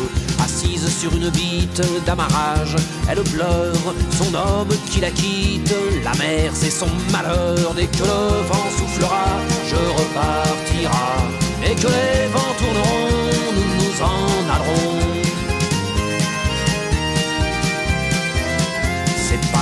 Assise 0.54 1.00
sur 1.00 1.12
une 1.16 1.30
bite 1.30 1.82
d'amarrage, 2.06 2.76
elle 3.10 3.24
pleure 3.24 3.74
son 4.12 4.32
homme 4.34 4.68
qui 4.88 5.00
la 5.00 5.10
quitte. 5.10 5.74
La 6.04 6.14
mer, 6.14 6.52
c'est 6.54 6.70
son 6.70 6.86
malheur. 7.10 7.74
Dès 7.74 7.86
que 7.86 8.04
le 8.04 8.42
vent 8.46 8.70
soufflera, 8.78 9.24
je 9.66 9.74
repartira. 9.74 11.16
Et 11.64 11.74
que 11.74 11.88
les 11.88 12.28
vents 12.32 12.54
tourneront, 12.56 13.32
nous 13.56 13.74
nous 13.74 14.00
en 14.00 14.54
allerons. 14.54 15.13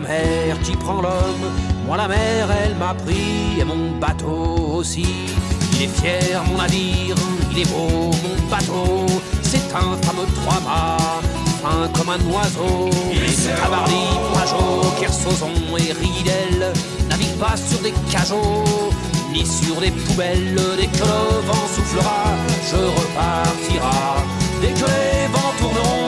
La 0.00 0.08
mer 0.08 0.60
qui 0.62 0.76
prend 0.76 1.00
l'homme. 1.00 1.46
Moi, 1.86 1.96
la 1.96 2.08
mer, 2.08 2.48
elle 2.62 2.76
m'a 2.76 2.94
pris, 2.94 3.60
et 3.60 3.64
mon 3.64 3.98
bateau 3.98 4.76
aussi. 4.76 5.06
Il 5.74 5.82
est 5.82 5.88
fier, 5.88 6.42
mon 6.46 6.58
navire, 6.58 7.16
il 7.50 7.58
est 7.60 7.68
beau, 7.72 8.10
mon 8.22 8.36
bateau. 8.50 9.06
C'est 9.42 9.68
un 9.74 9.96
fameux 10.04 10.28
trois-mâts, 10.36 11.20
fin 11.62 11.88
comme 11.94 12.10
un 12.10 12.22
oiseau. 12.32 12.90
Tabarly, 13.60 14.04
Pajot, 14.34 15.00
Kersozon 15.00 15.54
et 15.78 15.92
Ridel 15.92 16.72
naviguent 17.08 17.38
pas 17.38 17.56
sur 17.56 17.80
des 17.80 17.94
cajots, 18.10 18.90
ni 19.32 19.44
sur 19.46 19.80
des 19.80 19.90
poubelles. 19.90 20.60
Dès 20.76 20.86
que 20.86 20.98
le 20.98 21.40
vent 21.46 21.66
soufflera, 21.74 22.24
je 22.70 22.76
repartira. 22.98 24.16
Dès 24.60 24.68
que 24.68 24.86
les 24.86 25.26
vents 25.32 25.54
tourneront, 25.58 26.07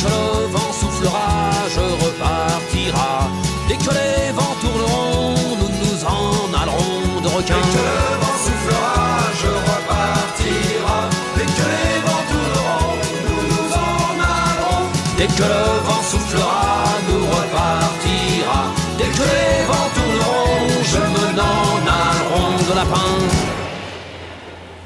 que 0.00 0.08
le 0.08 0.46
vent 0.54 0.72
soufflera, 0.72 1.50
je 1.74 1.80
repartira. 2.04 3.30
Dès 3.68 3.76
que 3.76 3.90
les 3.98 4.32
vents 4.32 4.56
tourneront, 4.60 5.34
nous 5.60 5.72
nous 5.82 5.98
en 6.04 6.54
allerons 6.60 7.20
de 7.22 7.28
requins. 7.28 7.54
Dès 7.54 7.72
que 7.74 7.82
le 7.90 8.00
vent 8.22 8.38
soufflera, 8.44 9.00
je 9.42 9.50
repartira. 9.70 10.98
Dès 11.36 11.48
que 11.56 11.66
les 11.74 11.94
vents 12.06 12.24
tourneront, 12.30 12.96
nous 13.26 13.42
nous 13.50 13.70
en 13.74 14.12
allerons. 14.36 14.86
Dès 15.18 15.26
que 15.26 15.46
le 15.54 15.64
vent 15.86 16.02
soufflera, 16.10 16.64
nous 17.08 17.24
repartira. 17.36 18.60
Dès 18.98 19.10
que 19.16 19.24
les 19.32 19.64
vents 19.70 19.90
tourneront, 19.96 20.68
je 20.92 21.02
me 21.14 21.26
n'en 21.38 21.70
allerons 22.00 22.56
de 22.68 22.74
lapin. 22.74 23.10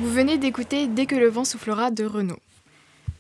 Vous 0.01 0.11
venez 0.11 0.39
d'écouter 0.39 0.87
Dès 0.89 1.07
que 1.07 1.17
le 1.17 1.29
vent 1.29 1.45
soufflera 1.45 1.91
de 1.91 2.05
Renault. 2.05 2.41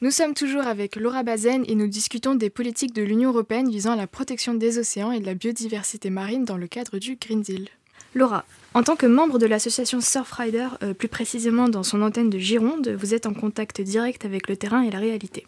Nous 0.02 0.10
sommes 0.10 0.34
toujours 0.34 0.66
avec 0.66 0.96
Laura 0.96 1.22
Bazen 1.22 1.62
et 1.68 1.76
nous 1.76 1.86
discutons 1.86 2.34
des 2.34 2.50
politiques 2.50 2.92
de 2.92 3.02
l'Union 3.02 3.30
européenne 3.30 3.70
visant 3.70 3.92
à 3.92 3.96
la 3.96 4.08
protection 4.08 4.52
des 4.52 4.78
océans 4.78 5.12
et 5.12 5.20
de 5.20 5.26
la 5.26 5.34
biodiversité 5.34 6.10
marine 6.10 6.44
dans 6.44 6.56
le 6.56 6.66
cadre 6.66 6.98
du 6.98 7.14
Green 7.14 7.40
Deal. 7.40 7.68
Laura, 8.16 8.44
en 8.74 8.82
tant 8.82 8.96
que 8.96 9.06
membre 9.06 9.38
de 9.38 9.46
l'association 9.46 10.00
Surfrider, 10.00 10.66
euh, 10.82 10.92
plus 10.92 11.06
précisément 11.06 11.68
dans 11.68 11.84
son 11.84 12.02
antenne 12.02 12.30
de 12.30 12.38
Gironde, 12.40 12.88
vous 12.88 13.14
êtes 13.14 13.26
en 13.26 13.32
contact 13.32 13.80
direct 13.80 14.24
avec 14.24 14.48
le 14.48 14.56
terrain 14.56 14.82
et 14.82 14.90
la 14.90 14.98
réalité. 14.98 15.46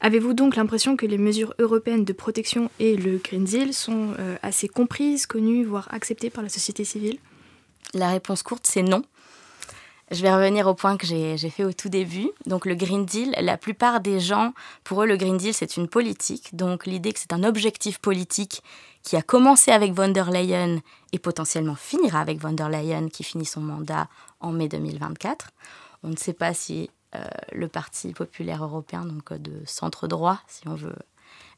Avez-vous 0.00 0.34
donc 0.34 0.56
l'impression 0.56 0.96
que 0.96 1.06
les 1.06 1.16
mesures 1.16 1.54
européennes 1.60 2.04
de 2.04 2.12
protection 2.12 2.68
et 2.80 2.96
le 2.96 3.18
Green 3.18 3.44
Deal 3.44 3.72
sont 3.72 4.08
euh, 4.18 4.34
assez 4.42 4.66
comprises, 4.66 5.26
connues, 5.26 5.62
voire 5.62 5.86
acceptées 5.92 6.30
par 6.30 6.42
la 6.42 6.48
société 6.48 6.82
civile? 6.82 7.18
La 7.94 8.10
réponse 8.10 8.42
courte, 8.42 8.66
c'est 8.66 8.82
non. 8.82 9.04
Je 10.12 10.20
vais 10.20 10.30
revenir 10.30 10.66
au 10.66 10.74
point 10.74 10.98
que 10.98 11.06
j'ai 11.06 11.38
fait 11.48 11.64
au 11.64 11.72
tout 11.72 11.88
début. 11.88 12.28
Donc 12.44 12.66
le 12.66 12.74
Green 12.74 13.06
Deal, 13.06 13.34
la 13.40 13.56
plupart 13.56 14.00
des 14.00 14.20
gens, 14.20 14.52
pour 14.84 15.02
eux, 15.02 15.06
le 15.06 15.16
Green 15.16 15.38
Deal, 15.38 15.54
c'est 15.54 15.78
une 15.78 15.88
politique. 15.88 16.54
Donc 16.54 16.84
l'idée 16.84 17.14
que 17.14 17.18
c'est 17.18 17.32
un 17.32 17.42
objectif 17.42 17.98
politique 17.98 18.62
qui 19.02 19.16
a 19.16 19.22
commencé 19.22 19.70
avec 19.70 19.94
von 19.94 20.08
der 20.08 20.30
Leyen 20.30 20.80
et 21.12 21.18
potentiellement 21.18 21.76
finira 21.76 22.20
avec 22.20 22.38
von 22.38 22.52
der 22.52 22.68
Leyen 22.68 23.08
qui 23.08 23.24
finit 23.24 23.46
son 23.46 23.62
mandat 23.62 24.06
en 24.40 24.52
mai 24.52 24.68
2024. 24.68 25.48
On 26.02 26.08
ne 26.08 26.16
sait 26.16 26.34
pas 26.34 26.52
si 26.52 26.90
euh, 27.14 27.24
le 27.52 27.68
Parti 27.68 28.12
populaire 28.12 28.62
européen, 28.62 29.06
donc 29.06 29.32
de 29.32 29.62
centre 29.64 30.08
droit, 30.08 30.40
si 30.46 30.68
on 30.68 30.74
veut 30.74 30.96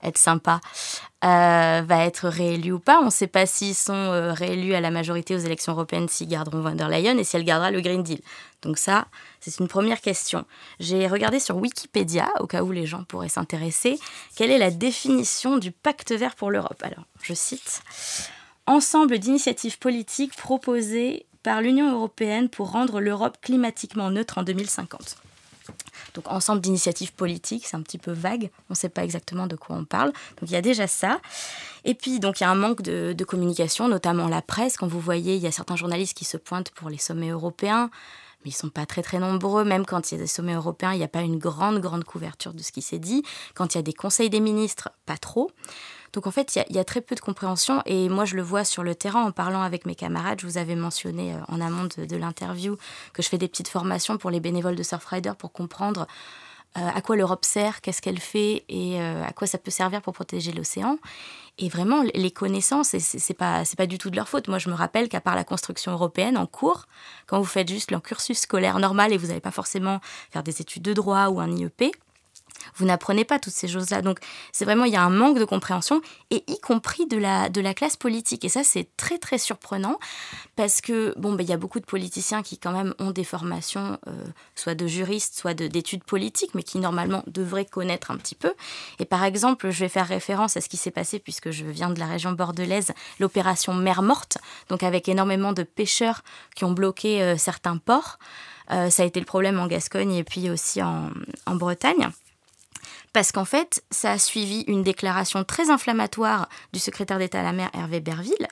être 0.02 0.18
sympa, 0.18 0.60
euh, 1.24 1.82
va 1.84 2.04
être 2.04 2.28
réélu 2.28 2.72
ou 2.72 2.78
pas. 2.78 3.00
On 3.00 3.06
ne 3.06 3.10
sait 3.10 3.26
pas 3.26 3.46
s'ils 3.46 3.74
sont 3.74 3.92
euh, 3.94 4.32
réélus 4.32 4.74
à 4.74 4.80
la 4.80 4.90
majorité 4.90 5.34
aux 5.34 5.38
élections 5.38 5.72
européennes, 5.72 6.08
s'ils 6.08 6.28
garderont 6.28 6.60
von 6.60 6.74
der 6.74 6.88
Leyen 6.88 7.16
et 7.18 7.24
si 7.24 7.36
elle 7.36 7.44
gardera 7.44 7.70
le 7.70 7.80
Green 7.80 8.02
Deal. 8.02 8.20
Donc 8.62 8.78
ça, 8.78 9.06
c'est 9.40 9.58
une 9.58 9.68
première 9.68 10.00
question. 10.00 10.44
J'ai 10.80 11.06
regardé 11.06 11.40
sur 11.40 11.56
Wikipédia, 11.56 12.28
au 12.40 12.46
cas 12.46 12.62
où 12.62 12.72
les 12.72 12.86
gens 12.86 13.04
pourraient 13.04 13.28
s'intéresser, 13.28 13.98
quelle 14.36 14.50
est 14.50 14.58
la 14.58 14.70
définition 14.70 15.58
du 15.58 15.70
pacte 15.70 16.12
vert 16.12 16.34
pour 16.34 16.50
l'Europe? 16.50 16.82
Alors, 16.82 17.04
je 17.22 17.34
cite, 17.34 17.82
Ensemble 18.66 19.18
d'initiatives 19.18 19.78
politiques 19.78 20.34
proposées 20.36 21.26
par 21.42 21.60
l'Union 21.60 21.92
européenne 21.92 22.48
pour 22.48 22.70
rendre 22.70 22.98
l'Europe 22.98 23.36
climatiquement 23.42 24.10
neutre 24.10 24.38
en 24.38 24.42
2050. 24.42 25.18
Donc 26.14 26.28
ensemble 26.28 26.60
d'initiatives 26.60 27.12
politiques, 27.12 27.66
c'est 27.66 27.76
un 27.76 27.82
petit 27.82 27.98
peu 27.98 28.12
vague, 28.12 28.50
on 28.70 28.72
ne 28.72 28.76
sait 28.76 28.88
pas 28.88 29.04
exactement 29.04 29.46
de 29.46 29.56
quoi 29.56 29.76
on 29.76 29.84
parle. 29.84 30.12
Donc 30.40 30.48
il 30.48 30.52
y 30.52 30.56
a 30.56 30.62
déjà 30.62 30.86
ça. 30.86 31.20
Et 31.84 31.94
puis 31.94 32.16
il 32.16 32.24
y 32.24 32.44
a 32.44 32.50
un 32.50 32.54
manque 32.54 32.82
de, 32.82 33.24
communication, 33.24 33.88
notamment 33.88 34.28
la 34.28 34.42
presse. 34.42 34.76
Quand 34.76 34.86
vous 34.86 35.00
voyez, 35.00 35.36
il 35.36 35.42
y 35.42 35.46
a 35.46 35.52
certains 35.52 35.76
journalistes 35.76 36.16
qui 36.16 36.24
se 36.24 36.36
pointent 36.36 36.70
pour 36.70 36.88
les 36.88 36.98
sommets 36.98 37.30
européens, 37.30 37.90
mais 38.44 38.50
ils 38.50 38.54
sont 38.54 38.70
pas 38.70 38.86
très 38.86 39.02
très 39.02 39.18
nombreux. 39.18 39.64
Même 39.64 39.84
quand 39.84 40.10
il 40.10 40.14
y 40.14 40.18
a 40.18 40.20
des 40.20 40.28
sommets 40.28 40.54
européens, 40.54 40.92
il 40.92 40.98
n'y 40.98 41.04
a 41.04 41.08
pas 41.08 41.22
une 41.22 41.38
grande 41.38 41.80
grande 41.80 42.04
couverture 42.04 42.54
de 42.54 42.62
ce 42.62 42.70
qui 42.72 42.82
s'est 42.82 42.98
dit. 42.98 43.22
Quand 43.54 43.74
il 43.74 43.78
y 43.78 43.80
a 43.80 43.82
des 43.82 43.92
conseils 43.92 44.30
des 44.30 44.40
ministres, 44.40 44.90
pas 45.06 45.16
trop. 45.16 45.50
Donc 46.14 46.28
en 46.28 46.30
fait, 46.30 46.54
il 46.68 46.76
y, 46.76 46.78
a 46.78 46.84
très 46.84 47.00
peu 47.00 47.16
de 47.16 47.20
compréhension 47.20 47.82
et 47.86 48.08
moi 48.08 48.24
je 48.24 48.36
le 48.36 48.42
vois 48.42 48.64
sur 48.64 48.84
le 48.84 48.94
terrain 48.94 49.24
en 49.24 49.32
parlant 49.32 49.62
avec 49.62 49.84
mes 49.84 49.96
camarades. 49.96 50.40
Je 50.40 50.46
vous 50.46 50.58
avais 50.58 50.76
mentionné 50.76 51.34
euh, 51.34 51.38
en 51.48 51.60
amont 51.60 51.88
de, 51.96 52.16
l'interview 52.16 52.76
que 53.12 53.20
je 53.20 53.28
fais 53.28 53.36
des 53.36 53.48
petites 53.48 53.66
formations 53.66 54.16
pour 54.16 54.30
les 54.30 54.38
bénévoles 54.38 54.76
de 54.76 54.82
Surfrider 54.84 55.32
pour 55.36 55.52
comprendre 55.52 56.06
euh, 56.78 56.88
à 56.94 57.00
quoi 57.00 57.16
l'Europe 57.16 57.44
sert, 57.44 57.80
qu'est-ce 57.80 58.00
qu'elle 58.00 58.20
fait 58.20 58.64
et 58.68 59.00
euh, 59.00 59.24
à 59.24 59.32
quoi 59.32 59.48
ça 59.48 59.58
peut 59.58 59.72
servir 59.72 60.02
pour 60.02 60.14
protéger 60.14 60.52
l'océan. 60.52 60.98
Et 61.58 61.68
vraiment, 61.68 62.04
les 62.14 62.30
connaissances, 62.30 62.96
c'est 62.98 63.34
pas, 63.34 63.62
pas 63.76 63.86
du 63.86 63.98
tout 63.98 64.10
de 64.10 64.16
leur 64.16 64.28
faute. 64.28 64.48
Moi, 64.48 64.58
je 64.58 64.68
me 64.68 64.74
rappelle 64.74 65.08
qu'à 65.08 65.20
part 65.20 65.36
la 65.36 65.44
construction 65.44 65.92
européenne 65.92 66.36
en 66.36 66.46
cours, 66.46 66.86
quand 67.26 67.38
vous 67.38 67.44
faites 67.44 67.68
juste 67.68 67.92
le 67.92 68.00
cursus 68.00 68.38
scolaire 68.38 68.78
normal 68.80 69.12
et 69.12 69.16
vous 69.16 69.28
n'allez 69.28 69.40
pas 69.40 69.52
forcément 69.52 70.00
faire 70.30 70.42
des 70.42 70.60
études 70.60 70.82
de 70.82 70.92
droit 70.92 71.28
ou 71.28 71.38
un 71.38 71.50
IEP, 71.50 71.92
Vous 72.76 72.84
n'apprenez 72.84 73.24
pas 73.24 73.38
toutes 73.38 73.52
ces 73.52 73.68
choses-là. 73.68 74.02
Donc 74.02 74.18
c'est 74.52 74.64
vraiment, 74.64 74.84
il 74.84 74.92
y 74.92 74.96
a 74.96 75.02
un 75.02 75.10
manque 75.10 75.38
de 75.38 75.44
compréhension, 75.44 76.00
et 76.30 76.44
y 76.46 76.58
compris 76.60 77.06
de 77.06 77.16
la, 77.16 77.48
de 77.48 77.60
la 77.60 77.74
classe 77.74 77.96
politique. 77.96 78.44
Et 78.44 78.48
ça, 78.48 78.64
c'est 78.64 78.88
très 78.96 79.18
très 79.18 79.38
surprenant, 79.38 79.98
parce 80.56 80.80
que, 80.80 81.14
bon, 81.18 81.34
ben, 81.34 81.42
il 81.42 81.50
y 81.50 81.52
a 81.52 81.56
beaucoup 81.56 81.80
de 81.80 81.84
politiciens 81.84 82.42
qui 82.42 82.58
quand 82.58 82.72
même 82.72 82.94
ont 82.98 83.10
des 83.10 83.24
formations, 83.24 83.98
euh, 84.08 84.24
soit 84.54 84.74
de 84.74 84.86
juristes, 84.86 85.34
soit 85.36 85.54
d'études 85.54 86.04
politiques, 86.04 86.54
mais 86.54 86.62
qui 86.62 86.78
normalement 86.78 87.22
devraient 87.26 87.64
connaître 87.64 88.10
un 88.10 88.16
petit 88.16 88.34
peu. 88.34 88.52
Et 88.98 89.04
par 89.04 89.24
exemple, 89.24 89.70
je 89.70 89.80
vais 89.80 89.88
faire 89.88 90.06
référence 90.06 90.56
à 90.56 90.60
ce 90.60 90.68
qui 90.68 90.76
s'est 90.76 90.90
passé, 90.90 91.18
puisque 91.18 91.50
je 91.50 91.64
viens 91.64 91.90
de 91.90 91.98
la 91.98 92.06
région 92.06 92.32
bordelaise, 92.32 92.92
l'opération 93.20 93.74
Mer 93.74 94.02
Morte, 94.02 94.38
donc 94.68 94.82
avec 94.82 95.08
énormément 95.08 95.52
de 95.52 95.62
pêcheurs 95.62 96.22
qui 96.54 96.64
ont 96.64 96.72
bloqué 96.72 97.22
euh, 97.22 97.36
certains 97.36 97.76
ports. 97.76 98.18
Euh, 98.70 98.90
ça 98.90 99.02
a 99.02 99.06
été 99.06 99.20
le 99.20 99.26
problème 99.26 99.58
en 99.58 99.66
Gascogne 99.66 100.14
et 100.14 100.24
puis 100.24 100.50
aussi 100.50 100.82
en, 100.82 101.10
Bretagne. 101.46 102.08
Parce 103.12 103.32
qu'en 103.32 103.44
fait, 103.44 103.84
ça 103.90 104.12
a 104.12 104.18
suivi 104.18 104.64
une 104.66 104.82
déclaration 104.82 105.44
très 105.44 105.70
inflammatoire 105.70 106.48
du 106.72 106.78
secrétaire 106.78 107.18
d'État 107.18 107.40
à 107.40 107.42
la 107.42 107.52
mer 107.52 107.70
Hervé 107.74 108.00
Berville, 108.00 108.48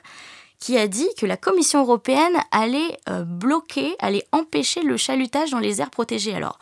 qui 0.59 0.77
a 0.77 0.87
dit 0.87 1.09
que 1.17 1.25
la 1.25 1.37
Commission 1.37 1.81
européenne 1.81 2.37
allait 2.51 2.97
euh, 3.09 3.23
bloquer, 3.23 3.95
allait 3.99 4.25
empêcher 4.31 4.81
le 4.81 4.95
chalutage 4.97 5.51
dans 5.51 5.59
les 5.59 5.81
aires 5.81 5.89
protégées. 5.89 6.33
Alors, 6.33 6.57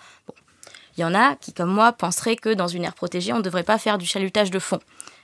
il 0.97 1.01
y 1.01 1.03
en 1.03 1.13
a 1.13 1.35
qui, 1.35 1.53
comme 1.53 1.71
moi, 1.71 1.91
penseraient 1.91 2.35
que 2.35 2.49
dans 2.53 2.67
une 2.67 2.83
aire 2.83 2.95
protégée, 2.95 3.33
on 3.33 3.37
ne 3.37 3.43
devrait 3.43 3.63
pas 3.63 3.77
faire 3.77 3.97
du 3.97 4.05
chalutage 4.05 4.51
de 4.51 4.59
fond. 4.59 4.79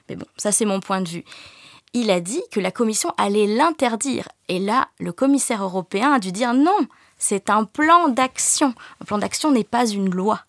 Mais 0.10 0.16
bon, 0.16 0.26
ça 0.38 0.52
c'est 0.52 0.66
mon 0.66 0.80
point 0.80 1.02
de 1.02 1.10
vue. 1.10 1.24
Il 1.94 2.12
a 2.12 2.20
dit 2.20 2.44
que 2.52 2.60
la 2.60 2.72
Commission 2.72 3.12
allait 3.18 3.48
l'interdire. 3.48 4.28
Et 4.48 4.60
là, 4.60 4.88
le 5.00 5.12
commissaire 5.12 5.64
européen 5.64 6.14
a 6.14 6.20
dû 6.20 6.32
dire 6.32 6.54
non, 6.54 6.78
c'est 7.18 7.50
un 7.50 7.64
plan 7.64 8.10
d'action. 8.10 8.74
Un 9.02 9.06
plan 9.06 9.18
d'action 9.18 9.52
n'est 9.52 9.64
pas 9.64 9.88
une 9.88 10.14
loi. 10.14 10.42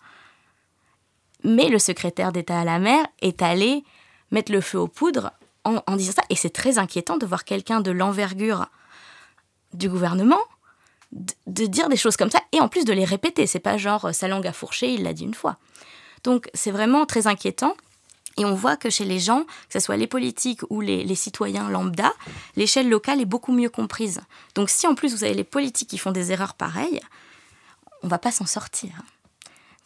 Mais 1.45 1.69
le 1.69 1.79
secrétaire 1.79 2.33
d'État 2.33 2.61
à 2.61 2.65
la 2.65 2.79
mer 2.79 3.07
est 3.21 3.43
allé 3.43 3.85
mettre 4.31 4.53
le 4.53 4.61
feu 4.61 4.79
aux 4.79 4.89
poudres 4.89 5.33
en, 5.65 5.97
disant 5.97 6.13
ça. 6.13 6.23
Et 6.31 6.35
c'est 6.35 6.51
très 6.51 6.79
inquiétant 6.79 7.19
de 7.19 7.27
voir 7.27 7.45
quelqu'un 7.45 7.81
de 7.81 7.91
l'envergure 7.91 8.67
du 9.75 9.89
gouvernement 9.89 10.41
de, 11.13 11.67
dire 11.67 11.89
des 11.89 11.97
choses 11.97 12.17
comme 12.17 12.31
ça 12.31 12.41
et 12.53 12.61
en 12.61 12.69
plus 12.69 12.85
de 12.85 12.93
les 12.93 13.05
répéter. 13.05 13.47
C'est 13.47 13.61
pas 13.61 13.77
genre 13.77 14.07
euh, 14.07 14.13
sa 14.13 14.29
langue 14.29 14.47
a 14.47 14.53
fourché, 14.53 14.93
il 14.93 15.03
l'a 15.03 15.13
dit 15.13 15.25
une 15.25 15.35
fois. 15.35 15.57
Donc 16.25 16.49
c'est 16.55 16.71
vraiment 16.71 17.07
très 17.07 17.27
inquiétant. 17.27 17.77
Et 18.37 18.45
on 18.45 18.55
voit 18.55 18.77
que 18.77 18.89
chez 18.89 19.05
les 19.05 19.19
gens, 19.19 19.43
que 19.43 19.73
ce 19.73 19.81
soit 19.81 19.97
les 19.97 20.07
politiques 20.07 20.61
ou 20.71 20.81
les, 20.81 21.15
citoyens 21.17 21.69
lambda, 21.69 22.13
l'échelle 22.55 22.89
locale 22.89 23.21
est 23.21 23.25
beaucoup 23.25 23.53
mieux 23.53 23.69
comprise. 23.69 24.21
Donc 24.55 24.71
si 24.71 24.87
en 24.87 24.95
plus 24.95 25.13
vous 25.13 25.25
avez 25.25 25.35
les 25.35 25.43
politiques 25.43 25.89
qui 25.91 25.99
font 25.99 26.13
des 26.13 26.31
erreurs 26.31 26.55
pareilles, 26.55 27.01
on 28.05 28.09
va 28.09 28.19
pas 28.19 28.31
s'en 28.31 28.47
sortir. 28.47 28.91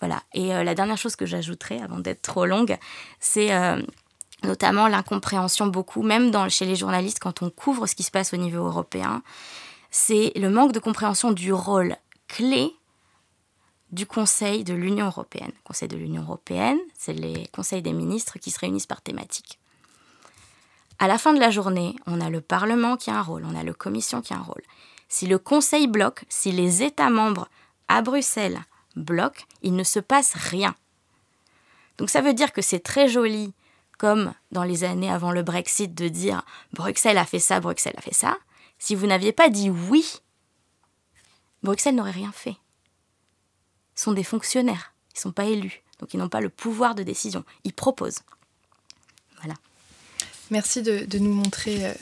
Voilà. 0.02 0.21
Et 0.35 0.52
euh, 0.52 0.64
la 0.64 0.75
dernière 0.75 0.99
chose 0.99 1.14
que 1.14 1.26
j'ajouterai, 1.26 1.80
avant 1.80 2.00
d'être 2.00 2.23
trop 2.23 2.44
longue, 2.44 2.76
c'est 3.21 3.54
euh, 3.54 3.80
notamment 4.42 4.88
l'incompréhension 4.88 5.68
beaucoup, 5.68 6.02
même 6.02 6.32
chez 6.50 6.64
les 6.64 6.75
journalistes, 6.75 7.21
quand 7.21 7.40
on 7.40 7.50
couvre 7.50 7.87
ce 7.87 7.94
qui 7.94 8.02
se 8.02 8.11
passe 8.11 8.35
au 8.35 8.37
niveau 8.37 8.66
européen, 8.66 9.23
c'est 9.92 10.32
le 10.35 10.50
manque 10.50 10.73
de 10.73 10.80
compréhension 10.80 11.30
du 11.30 11.52
rôle 11.52 11.94
clé 12.26 12.73
du 13.92 14.04
Conseil 14.04 14.64
de 14.64 14.75
l'Union 14.75 15.06
européenne. 15.06 15.52
Conseil 15.62 15.87
de 15.87 15.97
l'Union 15.97 16.23
européenne, 16.23 16.80
c'est 16.99 17.12
les 17.12 17.47
conseils 17.54 17.82
des 17.82 17.92
ministres 17.92 18.40
qui 18.40 18.50
se 18.50 18.59
réunissent 18.59 18.87
par 18.87 19.02
thématique. 19.02 19.61
À 20.99 21.06
la 21.06 21.16
fin 21.16 21.32
de 21.32 21.38
la 21.38 21.52
journée, 21.52 21.94
on 22.09 22.21
a 22.21 22.28
le 22.28 22.40
Parlement 22.40 22.97
qui 22.97 23.11
a 23.11 23.18
un 23.18 23.23
rôle, 23.23 23.44
on 23.49 23.54
a 23.54 23.62
la 23.62 23.73
Commission 23.73 24.21
qui 24.21 24.35
a 24.35 24.38
un 24.38 24.42
rôle. 24.42 24.62
Si 25.09 25.28
le 25.28 25.38
Conseil 25.38 25.87
bloque, 25.87 26.25
si 26.28 26.50
les 26.50 26.82
États 26.82 27.11
membres 27.11 27.47
à 27.87 28.02
Bruxelles 28.02 28.64
bloquent, 28.96 29.44
il 29.62 29.75
ne 29.75 29.84
se 29.84 29.99
passe 29.99 30.34
rien. 30.34 30.75
Donc 31.99 32.11
ça 32.11 32.20
veut 32.20 32.34
dire 32.34 32.52
que 32.52 32.62
c'est 32.62 32.80
très 32.80 33.08
joli, 33.08 33.52
comme 33.99 34.34
dans 34.50 34.64
les 34.64 34.84
années 34.84 35.11
avant 35.11 35.32
le 35.32 35.42
Brexit, 35.42 35.94
de 35.94 36.08
dire 36.08 36.42
Bruxelles 36.72 37.18
a 37.18 37.25
fait 37.25 37.38
ça, 37.38 37.61
Bruxelles 37.61 37.94
a 37.96 38.02
fait 38.02 38.14
ça. 38.14 38.38
Si 38.78 38.94
vous 38.94 39.06
n'aviez 39.06 39.32
pas 39.32 39.49
dit 39.50 39.70
oui, 39.70 40.20
Bruxelles 41.62 41.94
n'aurait 41.94 42.11
rien 42.11 42.32
fait 42.32 42.56
sont 43.94 44.12
des 44.12 44.25
fonctionnaires. 44.25 44.94
Ils 45.14 45.18
ne 45.18 45.20
sont 45.20 45.32
pas 45.32 45.44
élus. 45.44 45.82
Donc 45.99 46.14
ils 46.14 46.18
n'ont 46.18 46.28
pas 46.28 46.40
le 46.40 46.49
pouvoir 46.49 46.94
de 46.94 47.02
décision. 47.02 47.44
Ils 47.64 47.72
proposent. 47.72 48.20
Voilà. 49.38 49.54
Merci 50.50 50.82
de, 50.82 51.18
nous 51.18 51.32
montrer 51.32 51.87
euh, 51.87 51.94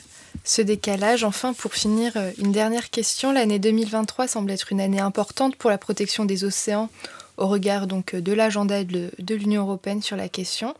ce 0.43 0.61
décalage. 0.61 1.23
Enfin, 1.23 1.53
pour 1.53 1.73
finir, 1.73 2.13
euh, 2.15 2.31
une 2.37 2.51
dernière 2.51 2.89
question. 2.89 3.31
L'année 3.31 3.59
2023 3.59 4.27
semble 4.27 4.51
être 4.51 4.71
une 4.71 4.81
année 4.81 4.99
importante 4.99 5.55
pour 5.55 5.69
la 5.69 5.77
protection 5.77 6.25
des 6.25 6.43
océans 6.43 6.89
au 7.37 7.47
regard 7.47 7.87
donc 7.87 8.15
de 8.15 8.33
l'agenda 8.33 8.83
de, 8.83 9.35
l'Union 9.35 9.63
européenne 9.63 10.01
sur 10.01 10.15
la 10.15 10.29
question. 10.29 10.75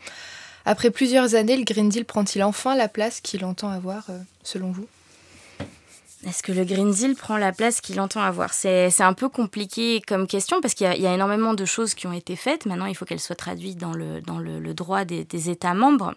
Après 0.66 0.92
plusieurs 0.92 1.34
années, 1.34 1.58
le 1.58 1.64
Green 1.64 1.90
Deal 1.90 2.06
prend-il 2.06 2.44
enfin 2.44 2.76
la 2.76 2.88
place 2.88 3.20
qu'il 3.20 3.46
entend 3.46 3.70
avoir, 3.70 4.06
euh, 4.10 4.18
selon 4.44 4.72
vous? 4.72 4.88
Est-ce 6.28 6.44
que 6.44 6.52
le 6.52 6.64
Green 6.66 6.92
Deal 6.92 7.16
prend 7.16 7.38
la 7.38 7.52
place 7.52 7.82
qu'il 7.82 8.00
entend 8.00 8.22
avoir? 8.22 8.54
C'est 8.54 9.02
un 9.02 9.14
peu 9.14 9.28
compliqué 9.28 10.02
comme 10.08 10.28
question 10.28 10.62
parce 10.62 10.76
qu'il 10.76 10.86
y, 10.86 11.08
a 11.08 11.14
énormément 11.14 11.56
de 11.56 11.66
choses 11.66 11.96
qui 11.96 12.06
ont 12.06 12.14
été 12.14 12.36
faites. 12.36 12.68
Maintenant, 12.68 12.86
il 12.86 12.96
faut 12.96 13.06
qu'elles 13.06 13.20
soient 13.20 13.36
traduites 13.36 13.80
dans 13.80 13.94
le, 13.94 14.22
dans 14.22 14.38
le, 14.38 14.74
droit 14.76 15.04
des, 15.04 15.50
États 15.50 15.74
membres. 15.74 16.14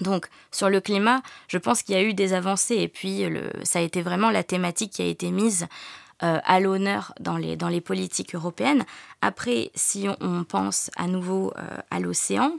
Donc, 0.00 0.28
sur 0.50 0.70
le 0.70 0.80
climat, 0.80 1.22
je 1.48 1.58
pense 1.58 1.82
qu'il 1.82 1.94
y 1.94 1.98
a 1.98 2.02
eu 2.02 2.14
des 2.14 2.32
avancées 2.32 2.76
et 2.76 2.88
puis 2.88 3.24
ça 3.62 3.80
a 3.80 3.82
été 3.82 4.02
vraiment 4.02 4.30
la 4.30 4.44
thématique 4.44 4.92
qui 4.92 5.02
a 5.02 5.06
été 5.06 5.30
mise 5.30 5.66
euh, 6.24 6.40
à 6.44 6.58
l'honneur 6.58 7.14
dans 7.20 7.36
les, 7.36 7.56
dans 7.56 7.68
les 7.68 7.80
politiques 7.80 8.34
européennes. 8.34 8.84
Après, 9.22 9.70
si 9.76 10.08
on, 10.20 10.42
pense 10.42 10.90
à 10.96 11.06
nouveau 11.06 11.52
euh, 11.56 11.62
à 11.92 12.00
l'océan, 12.00 12.54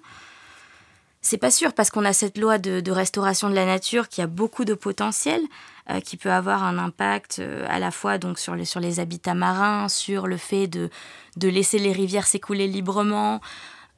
c'est 1.19 1.37
pas 1.37 1.51
sûr 1.51 1.73
parce 1.73 1.89
qu'on 1.89 2.05
a 2.05 2.13
cette 2.13 2.37
loi 2.37 2.57
de, 2.57 2.89
restauration 2.89 3.49
de 3.49 3.55
la 3.55 3.65
nature 3.65 4.07
qui 4.07 4.21
a 4.21 4.27
beaucoup 4.27 4.63
de 4.63 4.73
potentiel. 4.73 5.41
Euh, 5.89 5.99
qui 6.01 6.17
peut 6.17 6.31
avoir 6.31 6.63
un 6.63 6.77
impact 6.77 7.41
à 7.67 7.79
la 7.79 7.89
fois 7.89 8.19
donc 8.19 8.37
sur 8.37 8.53
les, 8.55 8.63
sur 8.63 8.79
les 8.79 8.99
habitats 8.99 9.33
marins, 9.33 9.89
sur 9.89 10.27
le 10.27 10.37
fait 10.37 10.67
de, 10.67 10.91
de 11.35 11.47
laisser 11.49 11.79
les 11.79 11.91
rivières 11.91 12.27
s'écouler 12.27 12.67
librement. 12.67 13.41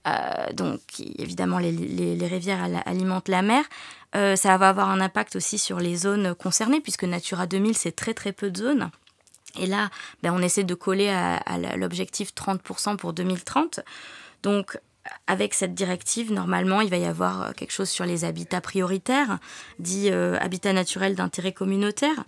Euh, 0.07 0.53
donc 0.53 0.79
évidemment 0.99 1.59
les, 1.59 1.71
les, 1.71 2.27
rivières 2.27 2.67
alimentent 2.85 3.27
la 3.27 3.43
mer. 3.43 3.63
ça 4.13 4.57
va 4.57 4.69
avoir 4.69 4.89
un 4.89 4.99
impact 4.99 5.35
aussi 5.35 5.59
sur 5.59 5.79
les 5.79 5.95
zones 5.95 6.33
concernées 6.33 6.81
puisque 6.81 7.03
Natura 7.03 7.45
2000 7.45 7.77
c'est 7.77 7.91
très 7.91 8.15
très 8.15 8.31
peu 8.31 8.49
de 8.49 8.57
zones. 8.57 8.89
Et 9.59 9.67
là, 9.67 9.89
ben, 10.23 10.33
on 10.33 10.41
essaie 10.41 10.63
de 10.63 10.73
coller 10.73 11.09
à, 11.09 11.35
à 11.35 11.57
l'objectif 11.77 12.33
30% 12.33 12.95
pour 12.97 13.13
2030. 13.13 13.81
Donc 14.43 14.79
avec 15.27 15.53
cette 15.53 15.73
directive, 15.73 16.31
normalement, 16.31 16.81
il 16.81 16.89
va 16.89 16.97
y 16.97 17.05
avoir 17.05 17.41
euh, 17.41 17.51
quelque 17.53 17.71
chose 17.71 17.89
sur 17.89 18.05
les 18.05 18.25
habitats 18.25 18.61
prioritaires, 18.61 19.39
dit 19.79 20.09
euh, 20.11 20.37
habitats 20.39 20.73
naturels 20.73 21.15
d'intérêt 21.15 21.53
communautaire. 21.53 22.23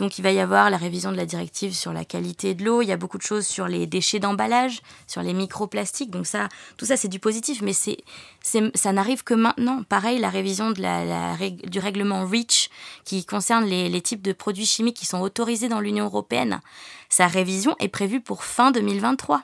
Donc 0.00 0.18
il 0.18 0.22
va 0.22 0.32
y 0.32 0.40
avoir 0.40 0.70
la 0.70 0.78
révision 0.78 1.12
de 1.12 1.16
la 1.18 1.26
directive 1.26 1.74
sur 1.74 1.92
la 1.92 2.06
qualité 2.06 2.54
de 2.54 2.64
l'eau, 2.64 2.80
il 2.80 2.88
y 2.88 2.92
a 2.92 2.96
beaucoup 2.96 3.18
de 3.18 3.22
choses 3.22 3.46
sur 3.46 3.68
les 3.68 3.86
déchets 3.86 4.18
d'emballage, 4.18 4.80
sur 5.06 5.22
les 5.22 5.34
microplastiques. 5.34 6.10
Donc 6.10 6.26
ça, 6.26 6.48
tout 6.78 6.86
ça 6.86 6.96
c'est 6.96 7.08
du 7.08 7.18
positif, 7.18 7.60
mais 7.60 7.74
c'est, 7.74 7.98
ça 8.42 8.92
n'arrive 8.92 9.24
que 9.24 9.34
maintenant. 9.34 9.82
Pareil, 9.82 10.18
la 10.18 10.30
révision 10.30 10.72
du 10.72 11.78
règlement 11.78 12.24
REACH 12.24 12.70
qui 13.04 13.26
concerne 13.26 13.66
les, 13.66 13.90
les 13.90 14.00
types 14.00 14.22
de 14.22 14.32
produits 14.32 14.64
chimiques 14.64 14.96
qui 14.96 15.06
sont 15.06 15.20
autorisés 15.20 15.68
dans 15.68 15.80
l'Union 15.80 16.06
européenne, 16.06 16.62
sa 17.10 17.26
révision 17.26 17.76
est 17.78 17.88
prévue 17.88 18.22
pour 18.22 18.42
fin 18.44 18.70
2023. 18.70 19.42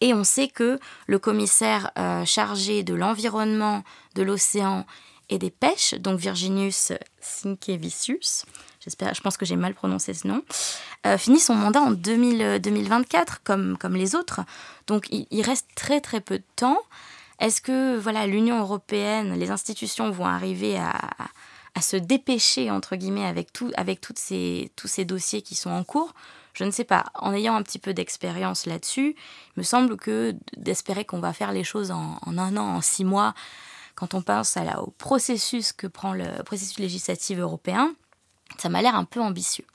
Et 0.00 0.14
on 0.14 0.22
sait 0.22 0.46
que 0.46 0.78
le 1.08 1.18
commissaire 1.18 1.90
euh, 1.98 2.24
chargé 2.24 2.84
de 2.84 2.94
l'environnement, 2.94 3.82
de 4.14 4.22
l'océan 4.22 4.86
et 5.30 5.38
des 5.38 5.50
pêches, 5.50 5.94
donc 5.94 6.18
Virginius 6.18 6.92
Sinkevicius, 7.20 8.44
j'espère, 8.80 9.14
je 9.14 9.20
pense 9.20 9.36
que 9.36 9.46
j'ai 9.46 9.56
mal 9.56 9.74
prononcé 9.74 10.12
ce 10.12 10.26
nom, 10.26 10.42
euh, 11.06 11.16
finit 11.16 11.38
son 11.38 11.54
mandat 11.54 11.80
en 11.80 11.92
2024 11.92 13.42
comme, 13.42 13.78
comme 13.78 13.94
les 13.94 14.14
autres. 14.14 14.40
Donc 14.86 15.06
il, 15.10 15.42
reste 15.42 15.68
très 15.74 16.00
très 16.00 16.20
peu 16.20 16.38
de 16.38 16.44
temps. 16.56 16.80
Est-ce 17.38 17.62
que 17.62 17.96
voilà 17.96 18.26
l'Union 18.26 18.58
européenne, 18.58 19.38
les 19.38 19.50
institutions 19.50 20.10
vont 20.10 20.26
arriver 20.26 20.76
à, 20.76 20.92
à 21.74 21.80
se 21.80 21.96
dépêcher 21.96 22.70
entre 22.70 22.96
guillemets 22.96 23.24
avec 23.24 23.52
tout, 23.52 23.70
avec 23.76 24.00
toutes 24.00 24.18
ces, 24.18 24.72
tous 24.76 24.88
ces 24.88 25.04
dossiers 25.04 25.42
qui 25.42 25.54
sont 25.54 25.70
en 25.70 25.84
cours? 25.84 26.12
Je 26.52 26.64
ne 26.64 26.70
sais 26.70 26.84
pas. 26.84 27.06
En 27.14 27.32
ayant 27.32 27.54
un 27.54 27.62
petit 27.62 27.78
peu 27.78 27.94
d'expérience 27.94 28.66
là-dessus, 28.66 29.14
il 29.56 29.60
me 29.60 29.62
semble 29.62 29.96
que 29.96 30.34
d'espérer 30.56 31.04
qu'on 31.04 31.20
va 31.20 31.32
faire 31.32 31.52
les 31.52 31.64
choses 31.64 31.90
en, 31.90 32.18
un 32.26 32.56
an, 32.56 32.76
en 32.76 32.80
six 32.80 33.04
mois, 33.04 33.34
quand 34.00 34.14
on 34.14 34.22
pense 34.22 34.56
au 34.78 34.90
processus 34.92 35.72
que 35.74 35.86
prend 35.86 36.14
le 36.14 36.42
processus 36.42 36.78
législatif 36.78 37.38
européen, 37.38 37.94
ça 38.56 38.70
m'a 38.70 38.80
l'air 38.80 38.94
un 38.94 39.04
peu 39.04 39.20
ambitieux. 39.20 39.66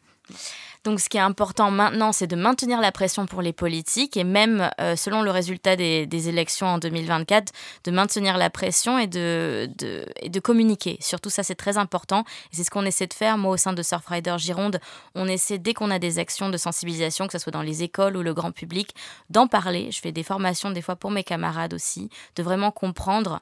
Donc 0.83 0.99
ce 0.99 1.09
qui 1.09 1.17
est 1.17 1.21
important 1.21 1.69
maintenant, 1.69 2.11
c'est 2.11 2.25
de 2.25 2.35
maintenir 2.35 2.81
la 2.81 2.91
pression 2.91 3.27
pour 3.27 3.43
les 3.43 3.53
politiques 3.53 4.17
et 4.17 4.23
même 4.23 4.71
euh, 4.81 4.95
selon 4.95 5.21
le 5.21 5.29
résultat 5.29 5.75
des, 5.75 6.29
élections 6.29 6.65
en 6.65 6.77
2024, 6.79 7.53
de 7.83 7.91
maintenir 7.91 8.37
la 8.37 8.49
pression 8.49 8.97
et 8.97 9.05
de, 9.05 9.69
de, 9.77 10.39
communiquer. 10.39 10.97
Surtout 11.01 11.29
ça, 11.29 11.43
c'est 11.43 11.55
très 11.55 11.77
important. 11.77 12.23
Et 12.51 12.55
c'est 12.55 12.63
ce 12.63 12.71
qu'on 12.71 12.85
essaie 12.85 13.07
de 13.07 13.13
faire. 13.13 13.37
Moi, 13.37 13.51
au 13.51 13.57
sein 13.57 13.73
de 13.73 13.83
Surfrider 13.83 14.35
Gironde, 14.37 14.79
on 15.13 15.27
essaie, 15.27 15.59
dès 15.59 15.73
qu'on 15.73 15.91
a 15.91 15.99
des 15.99 16.17
actions 16.17 16.49
de 16.49 16.57
sensibilisation, 16.57 17.27
que 17.27 17.33
ce 17.33 17.39
soit 17.39 17.51
dans 17.51 17.63
les 17.63 17.83
écoles 17.83 18.17
ou 18.17 18.23
le 18.23 18.33
grand 18.33 18.51
public, 18.51 18.95
d'en 19.29 19.47
parler. 19.47 19.91
Je 19.91 19.99
fais 19.99 20.11
des 20.11 20.23
formations 20.23 20.71
des 20.71 20.81
fois 20.81 20.95
pour 20.95 21.11
mes 21.11 21.23
camarades 21.23 21.75
aussi, 21.75 22.09
de 22.35 22.43
vraiment 22.43 22.71
comprendre, 22.71 23.41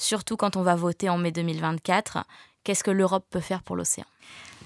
surtout 0.00 0.36
quand 0.36 0.56
on 0.56 0.62
va 0.62 0.74
voter 0.74 1.08
en 1.08 1.18
mai 1.18 1.32
2024, 1.32 2.24
qu'est-ce 2.64 2.84
que 2.84 2.90
l'Europe 2.90 3.24
peut 3.30 3.40
faire 3.40 3.62
pour 3.62 3.76
l'océan? 3.76 4.06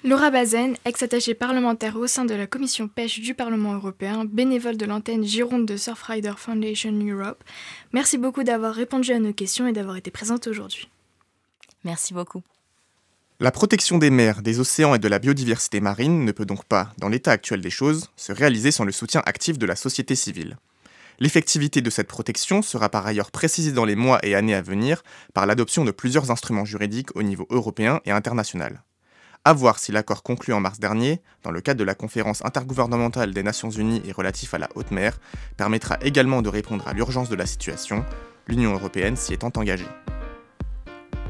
Laura 0.05 0.31
Bazen, 0.31 0.77
ex-attachée 0.85 1.33
parlementaire 1.33 1.97
au 1.97 2.07
sein 2.07 2.27
de 2.27 2.35
la 2.35 2.47
commission 2.47 2.88
pêche 2.88 3.20
du 3.20 3.35
Parlement 3.35 3.73
européen, 3.73 4.27
bénévole 4.27 4.77
de 4.77 4.85
l'antenne 4.85 5.25
Gironde 5.25 5.64
de 5.64 5.79
Surfrider 5.79 6.35
Foundation 6.37 6.92
Europe, 6.92 7.42
merci 7.92 8.18
beaucoup 8.18 8.44
d'avoir 8.44 8.75
répondu 8.75 9.12
à 9.12 9.18
nos 9.18 9.33
questions 9.33 9.66
et 9.66 9.73
d'avoir 9.73 9.97
été 9.97 10.11
présente 10.11 10.47
aujourd'hui. 10.47 10.90
Merci 11.85 12.12
beaucoup. 12.12 12.42
La 13.40 13.51
protection 13.51 13.99
des 13.99 14.11
mers, 14.11 14.42
des 14.42 14.61
océans 14.61 14.94
et 14.94 14.99
de 14.99 15.09
la 15.09 15.18
biodiversité 15.18 15.81
marine 15.81 16.25
ne 16.25 16.33
peut 16.33 16.47
donc 16.47 16.64
pas, 16.64 16.92
dans 16.99 17.09
l'état 17.09 17.33
actuel 17.33 17.61
des 17.62 17.70
choses, 17.70 18.11
se 18.16 18.33
réaliser 18.33 18.70
sans 18.70 18.85
le 18.85 18.92
soutien 18.92 19.23
actif 19.25 19.59
de 19.59 19.66
la 19.66 19.75
société 19.75 20.14
civile. 20.14 20.57
L'effectivité 21.20 21.81
de 21.81 21.90
cette 21.90 22.09
protection 22.09 22.62
sera 22.62 22.88
par 22.88 23.07
ailleurs 23.07 23.31
précisée 23.31 23.72
dans 23.72 23.85
les 23.85 23.94
mois 23.94 24.18
et 24.24 24.35
années 24.35 24.55
à 24.55 24.62
venir 24.62 25.03
par 25.33 25.46
l'adoption 25.46 25.85
de 25.85 25.90
plusieurs 25.90 26.31
instruments 26.31 26.64
juridiques 26.64 27.14
au 27.14 27.22
niveau 27.22 27.46
européen 27.50 28.00
et 28.05 28.11
international. 28.11 28.83
À 29.44 29.53
voir 29.53 29.79
si 29.79 29.92
l'accord 29.92 30.22
conclu 30.22 30.55
en 30.55 30.61
mars 30.61 30.81
dernier, 30.81 31.20
dans 31.42 31.50
le 31.50 31.61
cadre 31.61 31.79
de 31.79 31.85
la 31.85 31.94
conférence 31.94 32.42
intergouvernementale 32.44 33.35
des 33.35 33.42
Nations 33.42 33.70
Unies 33.70 34.03
et 34.07 34.12
relatif 34.12 34.55
à 34.55 34.59
la 34.59 34.70
haute 34.74 34.90
mer, 34.90 35.20
permettra 35.57 35.98
également 36.00 36.40
de 36.40 36.48
répondre 36.48 36.88
à 36.88 36.94
l'urgence 36.94 37.29
de 37.29 37.37
la 37.37 37.46
situation. 37.46 38.05
L'Union 38.48 38.72
européenne 38.72 39.16
s'y 39.16 39.35
étant 39.35 39.53
engagée. 39.57 39.87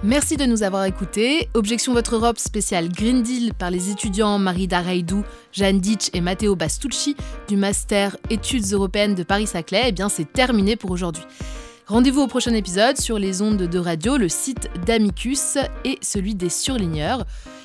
Merci 0.05 0.37
de 0.37 0.45
nous 0.45 0.63
avoir 0.63 0.85
écoutés. 0.85 1.49
Objection 1.55 1.95
Votre 1.95 2.17
Europe 2.17 2.39
spécial 2.39 2.91
Green 2.91 3.23
Deal 3.23 3.55
par 3.55 3.71
les 3.71 3.89
étudiants 3.89 4.39
Marie 4.39 4.69
Daraidou, 4.69 5.25
Jeanne 5.51 5.81
Ditch 5.81 6.11
et 6.13 6.21
Matteo 6.21 6.55
Bastucci 6.55 7.17
du 7.49 7.57
Master 7.57 8.15
Études 8.29 8.71
européennes 8.75 9.15
de 9.15 9.23
Paris-Saclay. 9.23 9.85
Eh 9.87 9.93
bien, 9.93 10.11
c'est 10.11 10.31
terminé 10.31 10.77
pour 10.77 10.91
aujourd'hui. 10.91 11.23
Rendez-vous 11.87 12.21
au 12.21 12.27
prochain 12.27 12.53
épisode 12.53 12.99
sur 12.99 13.19
les 13.19 13.41
ondes 13.41 13.63
de 13.63 13.79
radio, 13.79 14.19
le 14.19 14.29
site 14.29 14.69
d'Amicus 14.85 15.57
et 15.87 15.97
celui 16.03 16.35
des 16.35 16.51
surligneurs. 16.51 17.25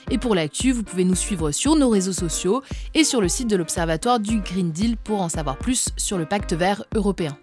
Et 0.10 0.18
pour 0.18 0.34
l'actu, 0.34 0.72
vous 0.72 0.84
pouvez 0.84 1.04
nous 1.04 1.16
suivre 1.16 1.52
sur 1.52 1.76
nos 1.76 1.90
réseaux 1.90 2.14
sociaux 2.14 2.64
et 2.94 3.04
sur 3.04 3.20
le 3.20 3.28
site 3.28 3.50
de 3.50 3.58
l'Observatoire 3.58 4.22
du 4.22 4.40
Green 4.40 4.72
Deal 4.72 4.96
pour 4.96 5.22
en 5.22 5.28
savoir 5.28 5.58
plus 5.58 5.90
sur 5.98 6.18
le 6.18 6.26
pacte 6.26 6.54
vert 6.54 6.86
européen. 6.96 7.38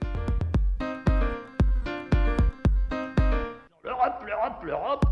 l'Europe 4.67 5.07